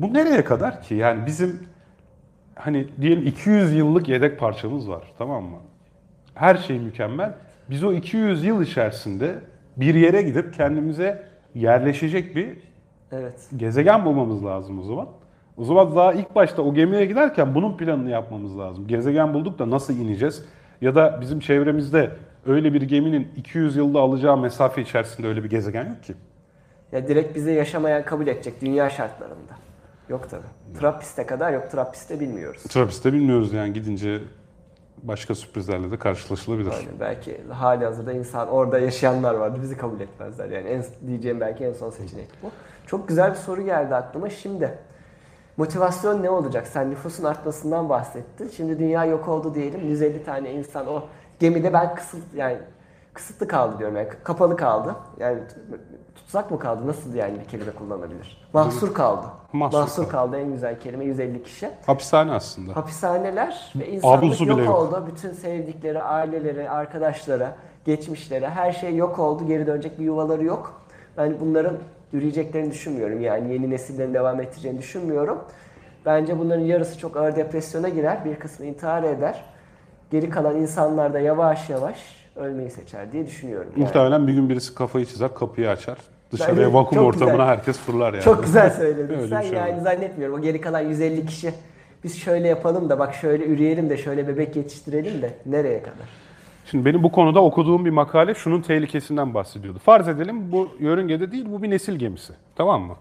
Bu 0.00 0.14
nereye 0.14 0.44
kadar 0.44 0.82
ki? 0.82 0.94
Yani 0.94 1.26
bizim 1.26 1.68
hani 2.54 2.88
diyelim 3.00 3.26
200 3.26 3.74
yıllık 3.74 4.08
yedek 4.08 4.38
parçamız 4.38 4.88
var 4.90 5.02
tamam 5.18 5.44
mı? 5.44 5.58
Her 6.34 6.56
şey 6.56 6.78
mükemmel. 6.78 7.34
Biz 7.70 7.84
o 7.84 7.92
200 7.92 8.44
yıl 8.44 8.62
içerisinde 8.62 9.34
bir 9.76 9.94
yere 9.94 10.22
gidip 10.22 10.54
kendimize 10.54 11.22
yerleşecek 11.54 12.36
bir 12.36 12.58
Evet. 13.12 13.48
gezegen 13.56 14.04
bulmamız 14.04 14.44
lazım 14.44 14.78
o 14.78 14.82
zaman. 14.82 15.08
O 15.56 15.64
zaman 15.64 15.96
daha 15.96 16.12
ilk 16.12 16.34
başta 16.34 16.62
o 16.62 16.74
gemiye 16.74 17.04
giderken 17.06 17.54
bunun 17.54 17.76
planını 17.76 18.10
yapmamız 18.10 18.58
lazım. 18.58 18.86
Gezegen 18.86 19.34
bulduk 19.34 19.58
da 19.58 19.70
nasıl 19.70 19.94
ineceğiz? 19.96 20.44
Ya 20.80 20.94
da 20.94 21.18
bizim 21.20 21.40
çevremizde 21.40 22.10
öyle 22.46 22.72
bir 22.74 22.82
geminin 22.82 23.28
200 23.36 23.76
yılda 23.76 24.00
alacağı 24.00 24.36
mesafe 24.36 24.82
içerisinde 24.82 25.26
öyle 25.28 25.44
bir 25.44 25.50
gezegen 25.50 25.84
yok 25.88 26.02
ki. 26.02 26.14
Ya 26.92 27.08
direkt 27.08 27.34
bize 27.36 27.52
yaşamayan 27.52 28.04
kabul 28.04 28.26
edecek 28.26 28.60
dünya 28.60 28.90
şartlarında. 28.90 29.52
Yok 30.08 30.30
tabii. 30.30 30.78
Trappist'e 30.80 31.26
kadar 31.26 31.52
yok. 31.52 31.70
Trappist'te 31.70 32.20
bilmiyoruz. 32.20 32.62
Trapis'te 32.62 33.12
bilmiyoruz 33.12 33.52
yani 33.52 33.72
gidince 33.72 34.18
başka 35.02 35.34
sürprizlerle 35.34 35.90
de 35.90 35.96
karşılaşılabilir. 35.98 36.72
Yani 36.72 37.00
belki 37.00 37.40
hali 37.50 37.84
hazırda 37.84 38.12
insan 38.12 38.48
orada 38.48 38.78
yaşayanlar 38.78 39.34
vardı. 39.34 39.58
Bizi 39.62 39.76
kabul 39.76 40.00
etmezler. 40.00 40.50
Yani 40.50 40.68
en, 40.68 40.84
diyeceğim 41.06 41.40
belki 41.40 41.64
en 41.64 41.72
son 41.72 41.90
seçenek 41.90 42.28
bu. 42.42 42.50
Çok 42.86 43.08
güzel 43.08 43.30
bir 43.30 43.36
soru 43.36 43.62
geldi 43.62 43.94
aklıma. 43.94 44.30
Şimdi 44.30 44.78
motivasyon 45.56 46.22
ne 46.22 46.30
olacak? 46.30 46.66
Sen 46.66 46.90
nüfusun 46.90 47.24
artmasından 47.24 47.88
bahsettin. 47.88 48.48
Şimdi 48.48 48.78
dünya 48.78 49.04
yok 49.04 49.28
oldu 49.28 49.54
diyelim. 49.54 49.88
150 49.88 50.24
tane 50.24 50.52
insan 50.52 50.86
o 50.86 51.02
gemide 51.40 51.72
ben 51.72 51.94
kısıt 51.94 52.34
yani 52.34 52.58
kısıtlı 53.14 53.48
kaldı 53.48 53.78
diyorum 53.78 53.96
yani 53.96 54.08
kapalı 54.24 54.56
kaldı. 54.56 54.94
Yani 55.18 55.38
tutsak 56.14 56.50
mı 56.50 56.58
kaldı? 56.58 56.86
Nasıl 56.86 57.14
yani 57.14 57.40
bir 57.40 57.44
kelime 57.44 57.70
kullanabilir? 57.72 58.48
Mahsur 58.52 58.94
kaldı. 58.94 59.26
Mahsur 59.52 59.78
Mahsur, 59.78 60.02
kaldı. 60.02 60.12
kaldı 60.12 60.38
en 60.38 60.52
güzel 60.52 60.80
kelime 60.80 61.04
150 61.04 61.42
kişi. 61.42 61.70
Hapishane 61.86 62.32
aslında. 62.32 62.76
Hapishaneler 62.76 63.72
ve 63.76 63.88
insanlık 63.88 64.40
yok, 64.40 64.58
yok. 64.58 64.76
oldu. 64.76 65.04
Bütün 65.12 65.32
sevdikleri, 65.32 66.02
aileleri, 66.02 66.70
arkadaşları, 66.70 67.48
geçmişleri, 67.84 68.48
her 68.48 68.72
şey 68.72 68.96
yok 68.96 69.18
oldu. 69.18 69.46
Geri 69.46 69.66
dönecek 69.66 69.98
bir 69.98 70.04
yuvaları 70.04 70.44
yok. 70.44 70.82
Ben 71.16 71.36
bunların 71.40 71.76
yürüyeceklerini 72.12 72.70
düşünmüyorum. 72.70 73.20
Yani 73.20 73.52
yeni 73.52 73.70
nesillerin 73.70 74.14
devam 74.14 74.40
ettireceğini 74.40 74.78
düşünmüyorum. 74.78 75.44
Bence 76.06 76.38
bunların 76.38 76.64
yarısı 76.64 76.98
çok 76.98 77.16
ağır 77.16 77.36
depresyona 77.36 77.88
girer. 77.88 78.24
Bir 78.24 78.36
kısmı 78.36 78.66
intihar 78.66 79.02
eder. 79.02 79.44
Geri 80.10 80.30
kalan 80.30 80.56
insanlar 80.56 81.14
da 81.14 81.20
yavaş 81.20 81.70
yavaş 81.70 82.19
ölmeyi 82.40 82.70
seçer 82.70 83.12
diye 83.12 83.26
düşünüyorum. 83.26 83.70
Yani. 83.76 83.84
Muhtemelen 83.84 84.26
bir 84.26 84.32
gün 84.32 84.48
birisi 84.48 84.74
kafayı 84.74 85.06
çizer, 85.06 85.34
kapıyı 85.34 85.70
açar. 85.70 85.98
Dışarıya 86.32 86.56
Bence 86.56 86.72
vakum 86.72 86.98
çok 86.98 87.06
ortamına 87.06 87.32
güzel. 87.32 87.46
herkes 87.46 87.78
fırlar 87.78 88.12
yani. 88.12 88.22
Çok 88.22 88.44
güzel 88.44 88.70
söyledin 88.70 89.26
sen. 89.26 89.40
şey 89.40 89.52
yani 89.52 89.76
var. 89.76 89.82
zannetmiyorum. 89.82 90.38
O 90.38 90.42
geri 90.42 90.60
kalan 90.60 90.80
150 90.80 91.26
kişi 91.26 91.54
biz 92.04 92.18
şöyle 92.18 92.48
yapalım 92.48 92.88
da 92.88 92.98
bak 92.98 93.14
şöyle 93.14 93.46
üreyelim 93.46 93.90
de 93.90 93.96
şöyle 93.96 94.28
bebek 94.28 94.56
yetiştirelim 94.56 95.22
de 95.22 95.34
nereye 95.46 95.82
kadar? 95.82 96.08
Şimdi 96.66 96.84
benim 96.84 97.02
bu 97.02 97.12
konuda 97.12 97.42
okuduğum 97.44 97.84
bir 97.84 97.90
makale 97.90 98.34
şunun 98.34 98.62
tehlikesinden 98.62 99.34
bahsediyordu. 99.34 99.78
Farz 99.78 100.08
edelim 100.08 100.52
bu 100.52 100.68
yörüngede 100.80 101.32
değil 101.32 101.46
bu 101.50 101.62
bir 101.62 101.70
nesil 101.70 101.96
gemisi. 101.96 102.32
Tamam 102.56 102.82
mı? 102.82 102.96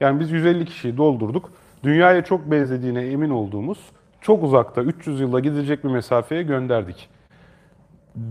Yani 0.00 0.20
biz 0.20 0.30
150 0.30 0.64
kişiyi 0.64 0.96
doldurduk. 0.96 1.52
Dünyaya 1.84 2.24
çok 2.24 2.50
benzediğine 2.50 3.06
emin 3.06 3.30
olduğumuz 3.30 3.78
çok 4.20 4.42
uzakta 4.42 4.82
300 4.82 5.20
yılda 5.20 5.40
gidecek 5.40 5.84
bir 5.84 5.88
mesafeye 5.88 6.42
gönderdik. 6.42 7.08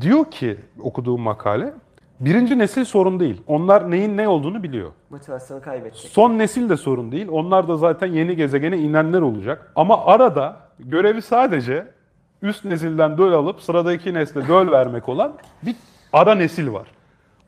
Diyor 0.01 0.31
ki 0.31 0.57
okuduğum 0.79 1.21
makale 1.21 1.73
birinci 2.19 2.57
nesil 2.57 2.85
sorun 2.85 3.19
değil. 3.19 3.41
Onlar 3.47 3.91
neyin 3.91 4.17
ne 4.17 4.27
olduğunu 4.27 4.63
biliyor. 4.63 4.91
Motivasyonu 5.09 5.61
kaybedecek. 5.61 6.11
Son 6.11 6.37
nesil 6.37 6.69
de 6.69 6.77
sorun 6.77 7.11
değil. 7.11 7.27
Onlar 7.31 7.67
da 7.67 7.77
zaten 7.77 8.07
yeni 8.07 8.35
gezegene 8.35 8.77
inenler 8.77 9.21
olacak. 9.21 9.71
Ama 9.75 10.05
arada 10.05 10.57
görevi 10.79 11.21
sadece 11.21 11.87
üst 12.41 12.65
nesilden 12.65 13.17
döl 13.17 13.33
alıp 13.33 13.61
sıradaki 13.61 14.13
nesle 14.13 14.47
döl 14.47 14.71
vermek 14.71 15.09
olan 15.09 15.33
bir 15.63 15.75
ara 16.13 16.35
nesil 16.35 16.73
var. 16.73 16.87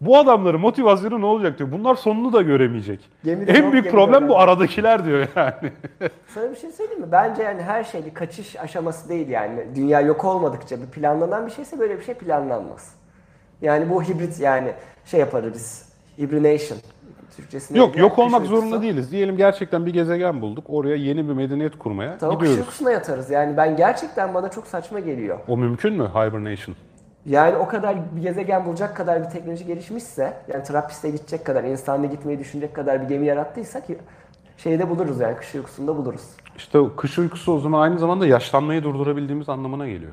Bu 0.01 0.17
adamların 0.17 0.61
motivasyonu 0.61 1.21
ne 1.21 1.25
olacak 1.25 1.59
diyor. 1.59 1.71
Bunlar 1.71 1.95
sonunu 1.95 2.33
da 2.33 2.41
göremeyecek. 2.41 2.99
Gemide 3.23 3.51
en 3.51 3.71
büyük 3.71 3.91
problem 3.91 4.29
bu 4.29 4.39
aradakiler 4.39 5.05
diyor 5.05 5.27
yani. 5.35 5.71
Sana 6.27 6.51
bir 6.51 6.55
şey 6.55 6.71
söyleyeyim 6.71 7.01
mi? 7.01 7.11
Bence 7.11 7.43
yani 7.43 7.61
her 7.61 7.83
şey 7.83 8.05
bir 8.05 8.13
kaçış 8.13 8.55
aşaması 8.59 9.09
değil 9.09 9.29
yani. 9.29 9.65
Dünya 9.75 10.01
yok 10.01 10.25
olmadıkça 10.25 10.81
bir 10.81 10.85
planlanan 10.87 11.45
bir 11.45 11.51
şeyse 11.51 11.79
böyle 11.79 11.97
bir 11.99 12.03
şey 12.03 12.13
planlanmaz. 12.15 12.95
Yani 13.61 13.89
bu 13.89 14.03
hibrit 14.03 14.39
yani 14.39 14.71
şey 15.05 15.19
yaparız 15.19 15.53
biz. 15.53 15.89
Hibrination. 16.17 16.77
Türkçesine 17.37 17.77
Yok 17.77 17.97
yok 17.97 18.19
olmak 18.19 18.41
uykusu. 18.41 18.55
zorunda 18.61 18.81
değiliz. 18.81 19.11
Diyelim 19.11 19.37
gerçekten 19.37 19.85
bir 19.85 19.93
gezegen 19.93 20.41
bulduk. 20.41 20.65
Oraya 20.69 20.95
yeni 20.95 21.27
bir 21.29 21.33
medeniyet 21.33 21.77
kurmaya 21.79 22.17
Tamam 22.17 22.35
gidiyoruz. 22.37 22.59
uykusuna 22.59 22.91
yatarız. 22.91 23.29
Yani 23.29 23.57
ben 23.57 23.75
gerçekten 23.77 24.33
bana 24.33 24.49
çok 24.51 24.67
saçma 24.67 24.99
geliyor. 24.99 25.39
O 25.47 25.57
mümkün 25.57 25.93
mü? 25.93 26.07
Hibernation. 26.15 26.75
Yani 27.25 27.55
o 27.57 27.67
kadar 27.67 28.15
bir 28.15 28.21
gezegen 28.21 28.65
bulacak 28.65 28.97
kadar 28.97 29.23
bir 29.23 29.29
teknoloji 29.29 29.65
gelişmişse, 29.65 30.33
yani 30.47 30.63
Trappis'te 30.63 31.09
gidecek 31.09 31.45
kadar, 31.45 31.63
insanla 31.63 32.05
gitmeyi 32.05 32.39
düşünecek 32.39 32.75
kadar 32.75 33.01
bir 33.01 33.07
gemi 33.07 33.25
yarattıysak 33.25 33.83
şeyde 34.57 34.89
buluruz 34.89 35.19
yani 35.19 35.35
kış 35.35 35.55
uykusunda 35.55 35.97
buluruz. 35.97 36.21
İşte 36.57 36.79
o 36.79 36.95
kış 36.95 37.19
uykusu 37.19 37.53
o 37.53 37.59
zaman 37.59 37.81
aynı 37.81 37.99
zamanda 37.99 38.27
yaşlanmayı 38.27 38.83
durdurabildiğimiz 38.83 39.49
anlamına 39.49 39.87
geliyor. 39.87 40.11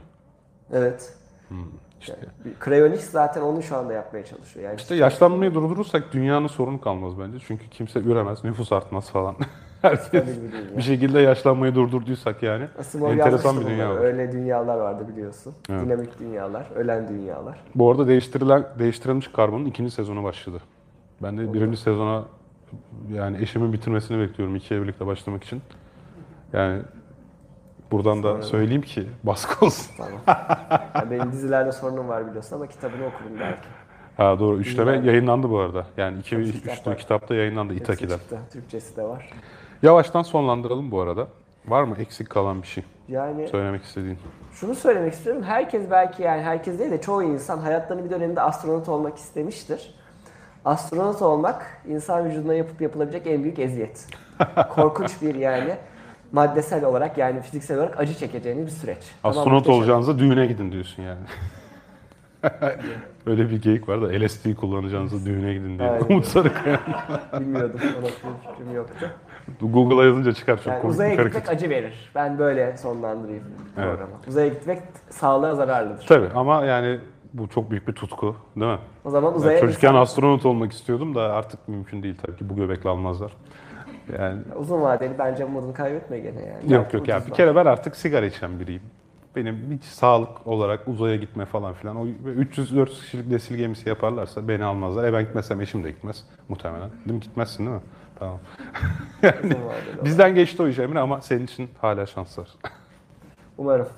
Evet. 0.73 1.15
Hmm, 1.49 1.65
İşte. 2.01 2.17
Yani, 2.45 2.55
Cryonics 2.65 3.11
zaten 3.11 3.41
onu 3.41 3.63
şu 3.63 3.77
anda 3.77 3.93
yapmaya 3.93 4.25
çalışıyor. 4.25 4.67
Yani 4.67 4.77
İşte 4.77 4.95
yaşlanmayı 4.95 5.55
durdurursak 5.55 6.13
dünyanın 6.13 6.47
sorunu 6.47 6.81
kalmaz 6.81 7.19
bence. 7.21 7.39
Çünkü 7.47 7.69
kimse 7.71 8.01
üremez, 8.01 8.45
nüfus 8.45 8.73
artmaz 8.73 9.11
falan. 9.11 9.37
Herkes 9.83 10.25
bir 10.77 10.83
şekilde 10.83 11.21
yaşlanmayı 11.21 11.75
durdurduysak 11.75 12.43
yani 12.43 12.69
Asimov 12.79 13.11
enteresan 13.11 13.61
bir 13.61 13.67
dünya 13.67 13.91
var. 13.91 14.01
Öyle 14.01 14.33
dünyalar 14.33 14.77
vardı 14.79 15.09
biliyorsun. 15.09 15.55
Evet. 15.71 15.85
Dinamik 15.87 16.19
dünyalar, 16.19 16.67
ölen 16.75 17.09
dünyalar. 17.09 17.61
Bu 17.75 17.91
arada 17.91 18.09
değiştirilen 18.09 18.65
değiştirilmiş 18.79 19.29
karbonun 19.29 19.65
ikinci 19.65 19.91
sezonu 19.91 20.25
başladı. 20.25 20.61
Ben 21.23 21.39
de 21.39 21.53
birinci 21.53 21.77
sezona 21.77 22.25
yani 23.13 23.43
eşimin 23.43 23.73
bitirmesini 23.73 24.19
bekliyorum 24.21 24.57
ikiye 24.57 24.83
birlikte 24.83 25.07
başlamak 25.07 25.45
için. 25.45 25.63
Yani 26.53 26.83
buradan 27.91 28.23
da 28.23 28.43
söyleyeyim 28.43 28.83
ki 28.83 29.07
baskı 29.23 29.67
olsun. 29.67 29.87
Tamam. 29.97 30.39
Yani 30.95 31.11
benim 31.11 31.33
dizilerde 31.33 31.73
sorunum 31.73 32.09
var 32.09 32.27
biliyorsun 32.27 32.57
ama 32.57 32.67
kitabını 32.67 33.07
okurum 33.07 33.41
belki. 33.41 33.69
Ha 34.17 34.39
doğru. 34.39 34.59
Üçleme 34.59 34.93
yayınlandı 35.07 35.51
bu 35.51 35.59
arada. 35.59 35.87
Yani 35.97 36.19
iki, 36.19 36.31
Tabii, 36.31 36.43
üç 36.43 36.77
kitap 36.77 36.99
kitapta 36.99 37.35
yayınlandı 37.35 37.73
Hepsi 37.73 37.83
İtaki'den. 37.85 38.19
çıktı. 38.19 38.39
Türkçesi 38.53 38.97
de 38.97 39.03
var. 39.03 39.31
Yavaştan 39.83 40.23
sonlandıralım 40.23 40.91
bu 40.91 41.01
arada. 41.01 41.29
Var 41.67 41.83
mı 41.83 41.97
eksik 41.99 42.31
kalan 42.31 42.63
bir 42.63 42.67
şey 42.67 42.85
Yani 43.09 43.49
söylemek 43.49 43.83
istediğin? 43.85 44.19
Şunu 44.53 44.75
söylemek 44.75 45.13
istiyorum. 45.13 45.43
Herkes 45.43 45.91
belki 45.91 46.23
yani 46.23 46.43
herkes 46.43 46.79
değil 46.79 46.91
de 46.91 47.01
çoğu 47.01 47.23
insan 47.23 47.59
hayatlarının 47.59 48.05
bir 48.05 48.11
döneminde 48.11 48.41
astronot 48.41 48.89
olmak 48.89 49.17
istemiştir. 49.17 49.95
Astronot 50.65 51.23
olmak 51.23 51.83
insan 51.89 52.25
vücuduna 52.25 52.55
yapıp 52.55 52.81
yapılabilecek 52.81 53.27
en 53.27 53.43
büyük 53.43 53.59
eziyet. 53.59 54.07
Korkunç 54.71 55.23
bir 55.23 55.35
yani 55.35 55.75
maddesel 56.33 56.85
olarak 56.85 57.19
yani 57.19 57.41
fiziksel 57.41 57.79
olarak 57.79 58.01
acı 58.01 58.15
çekeceğiniz 58.15 58.67
bir 58.67 58.71
süreç. 58.71 58.99
Tamam, 59.23 59.39
Astronot 59.39 59.59
muhteşem. 59.59 59.79
olacağınızda 59.81 60.19
düğüne 60.19 60.47
gidin 60.47 60.73
diyorsun 60.73 61.03
yani. 61.03 61.21
Öyle 63.27 63.51
bir 63.51 63.63
geyik 63.63 63.89
var 63.89 64.03
da 64.03 64.07
LSD 64.07 64.55
kullanacağınızda 64.55 65.27
düğüne 65.27 65.55
gidin 65.55 65.79
diye. 65.79 65.91
Aynen. 65.91 66.05
Umut 66.09 66.25
Sarıkaya. 66.27 66.81
Bilmiyordum. 67.41 67.81
Ona 68.01 68.07
fikrim 68.53 68.75
yoktu. 68.75 69.11
Google'a 69.61 70.05
yazınca 70.05 70.33
çıkar 70.33 70.57
çok 70.57 70.67
Yani 70.67 70.81
komik 70.83 70.95
uzaya 70.95 71.11
bir 71.11 71.17
gitmek 71.17 71.35
hareket. 71.35 71.51
acı 71.51 71.71
verir. 71.71 72.11
Ben 72.15 72.39
böyle 72.39 72.77
sonlandırayım 72.77 73.45
Evet. 73.79 73.89
programı. 73.89 74.13
Uzaya 74.29 74.49
gitmek 74.49 74.83
sağlığa 75.11 75.55
zararlıdır. 75.55 76.07
Tabii 76.07 76.29
ama 76.35 76.65
yani 76.65 76.99
bu 77.35 77.49
çok 77.49 77.71
büyük 77.71 77.89
bir 77.89 77.93
tutku 77.93 78.37
değil 78.57 78.73
mi? 78.73 78.79
O 79.05 79.11
zaman 79.11 79.35
uzaya 79.35 79.61
çocukken 79.61 79.89
insan- 79.89 80.01
astronot 80.01 80.47
olmak 80.47 80.73
istiyordum 80.73 81.15
da 81.15 81.23
artık 81.23 81.69
mümkün 81.69 82.03
değil 82.03 82.17
tabii 82.23 82.37
ki 82.37 82.49
bu 82.49 82.57
göbekle 82.57 82.91
almazlar. 82.91 83.33
Yani 84.19 84.41
uzun 84.57 84.83
vadeli 84.83 85.19
bence 85.19 85.45
umudunu 85.45 85.75
kaybetme 85.75 86.19
gene 86.19 86.41
yani. 86.41 86.73
yok 86.73 86.95
yok 86.95 87.09
ya 87.09 87.27
bir 87.27 87.33
kere 87.33 87.57
ben 87.57 87.67
artık 87.67 87.97
sigara 87.97 88.27
içen 88.27 88.61
biriyim. 88.61 88.83
Benim 89.37 89.71
hiç 89.73 89.85
sağlık 89.85 90.47
olarak 90.47 90.89
uzaya 90.89 91.17
gitme 91.17 91.45
falan 91.45 91.73
filan. 91.75 91.97
O 91.97 92.07
300-400 92.07 92.87
kişilik 92.87 93.27
nesil 93.27 93.57
gemisi 93.57 93.89
yaparlarsa 93.89 94.49
beni 94.49 94.65
almazlar. 94.65 95.05
E 95.05 95.13
ben 95.13 95.23
gitmesem 95.23 95.61
eşim 95.61 95.85
de 95.85 95.91
gitmez 95.91 96.25
muhtemelen. 96.49 96.91
Değil 96.91 97.15
mi? 97.15 97.21
Gitmezsin 97.21 97.67
değil 97.67 97.77
mi? 97.77 97.83
Tamam. 98.19 98.39
Vadeli 99.23 100.05
Bizden 100.05 100.35
geçti 100.35 100.63
o 100.63 100.69
iş 100.69 100.79
Emre 100.79 101.01
ama 101.01 101.21
senin 101.21 101.45
için 101.45 101.71
hala 101.81 102.07
şans 102.07 102.39
var. 102.39 102.49
Umarım. 103.59 103.89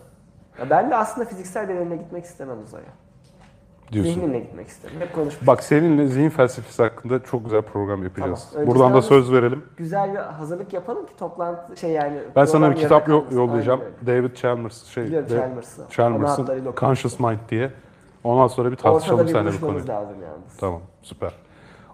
Ya 0.58 0.70
ben 0.70 0.90
de 0.90 0.96
aslında 0.96 1.28
fiziksel 1.28 1.68
bedenimle 1.68 1.96
gitmek 1.96 2.24
istemem 2.24 2.62
uzaya. 2.64 2.84
Diyorsun. 3.92 4.12
Zihnimle 4.14 4.38
gitmek 4.40 4.68
isterim. 4.68 4.96
Hep 5.00 5.14
konuşmuş. 5.14 5.46
Bak 5.46 5.62
seninle 5.62 6.06
zihin 6.06 6.30
felsefesi 6.30 6.82
hakkında 6.82 7.22
çok 7.22 7.44
güzel 7.44 7.62
program 7.62 8.02
yapacağız. 8.02 8.48
Tamam. 8.52 8.66
Buradan 8.68 8.94
da 8.94 9.02
söz 9.02 9.32
verelim. 9.32 9.64
Güzel 9.76 10.12
bir 10.12 10.18
hazırlık 10.18 10.72
yapalım 10.72 11.06
ki 11.06 11.16
toplantı 11.18 11.76
şey 11.76 11.90
yani. 11.90 12.18
Ben 12.36 12.44
sana 12.44 12.70
bir 12.70 12.76
kitap 12.76 13.08
yo- 13.08 13.24
yollayacağım. 13.30 13.80
Aynen. 13.80 14.22
David 14.24 14.36
Chalmers 14.36 14.84
şey 14.86 15.04
Biliyorum 15.04 15.28
de- 15.30 15.34
Chalmers'ı. 15.36 15.82
Chalmers'ın. 15.90 16.72
Conscious 16.76 17.20
Mind 17.20 17.38
diye. 17.50 17.70
Ondan 18.24 18.46
sonra 18.48 18.70
bir 18.70 18.76
tartışalım 18.76 19.20
Ortada 19.20 19.28
bir 19.28 19.32
seninle 19.50 19.62
bu 19.62 19.66
konuyu. 19.66 19.88
lazım 19.88 20.16
yalnız. 20.22 20.56
Tamam, 20.60 20.80
süper. 21.02 21.32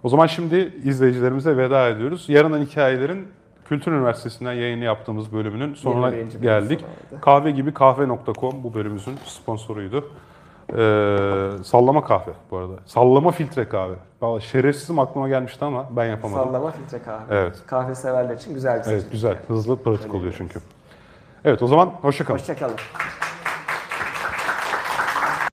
O 0.07 0.09
zaman 0.09 0.27
şimdi 0.27 0.73
izleyicilerimize 0.83 1.57
veda 1.57 1.89
ediyoruz. 1.89 2.25
Yarından 2.29 2.61
hikayelerin 2.61 3.27
Kültür 3.65 3.91
Üniversitesi'nden 3.91 4.53
yayını 4.53 4.83
yaptığımız 4.83 5.33
bölümünün 5.33 5.73
sonuna 5.73 6.09
21. 6.09 6.29
bölüm 6.29 6.41
geldik. 6.41 6.85
Kahve 7.21 7.51
gibi 7.51 7.73
kahve.com 7.73 8.63
bu 8.63 8.73
bölümümüzün 8.73 9.15
sponsoruydu. 9.25 10.09
Ee, 10.69 10.77
sallama 11.63 12.03
kahve 12.03 12.31
bu 12.51 12.57
arada. 12.57 12.73
Sallama 12.85 13.31
filtre 13.31 13.69
kahve. 13.69 13.93
Vallahi 14.21 14.43
şerefsizim 14.43 14.99
aklıma 14.99 15.29
gelmişti 15.29 15.65
ama 15.65 15.85
ben 15.91 16.05
yapamadım. 16.05 16.45
Sallama 16.45 16.71
filtre 16.71 16.99
kahve. 17.03 17.35
Evet. 17.35 17.55
Kahve 17.67 17.95
severler 17.95 18.35
için 18.35 18.53
güzel 18.53 18.73
bir 18.73 18.77
Evet 18.77 18.85
seçenek. 18.87 19.11
güzel. 19.11 19.37
Hızlı 19.47 19.83
pratik 19.83 20.13
oluyor 20.15 20.33
çünkü. 20.37 20.59
Evet 21.45 21.61
o 21.61 21.67
zaman 21.67 21.85
hoşça 22.01 22.25
kalın. 22.25 22.39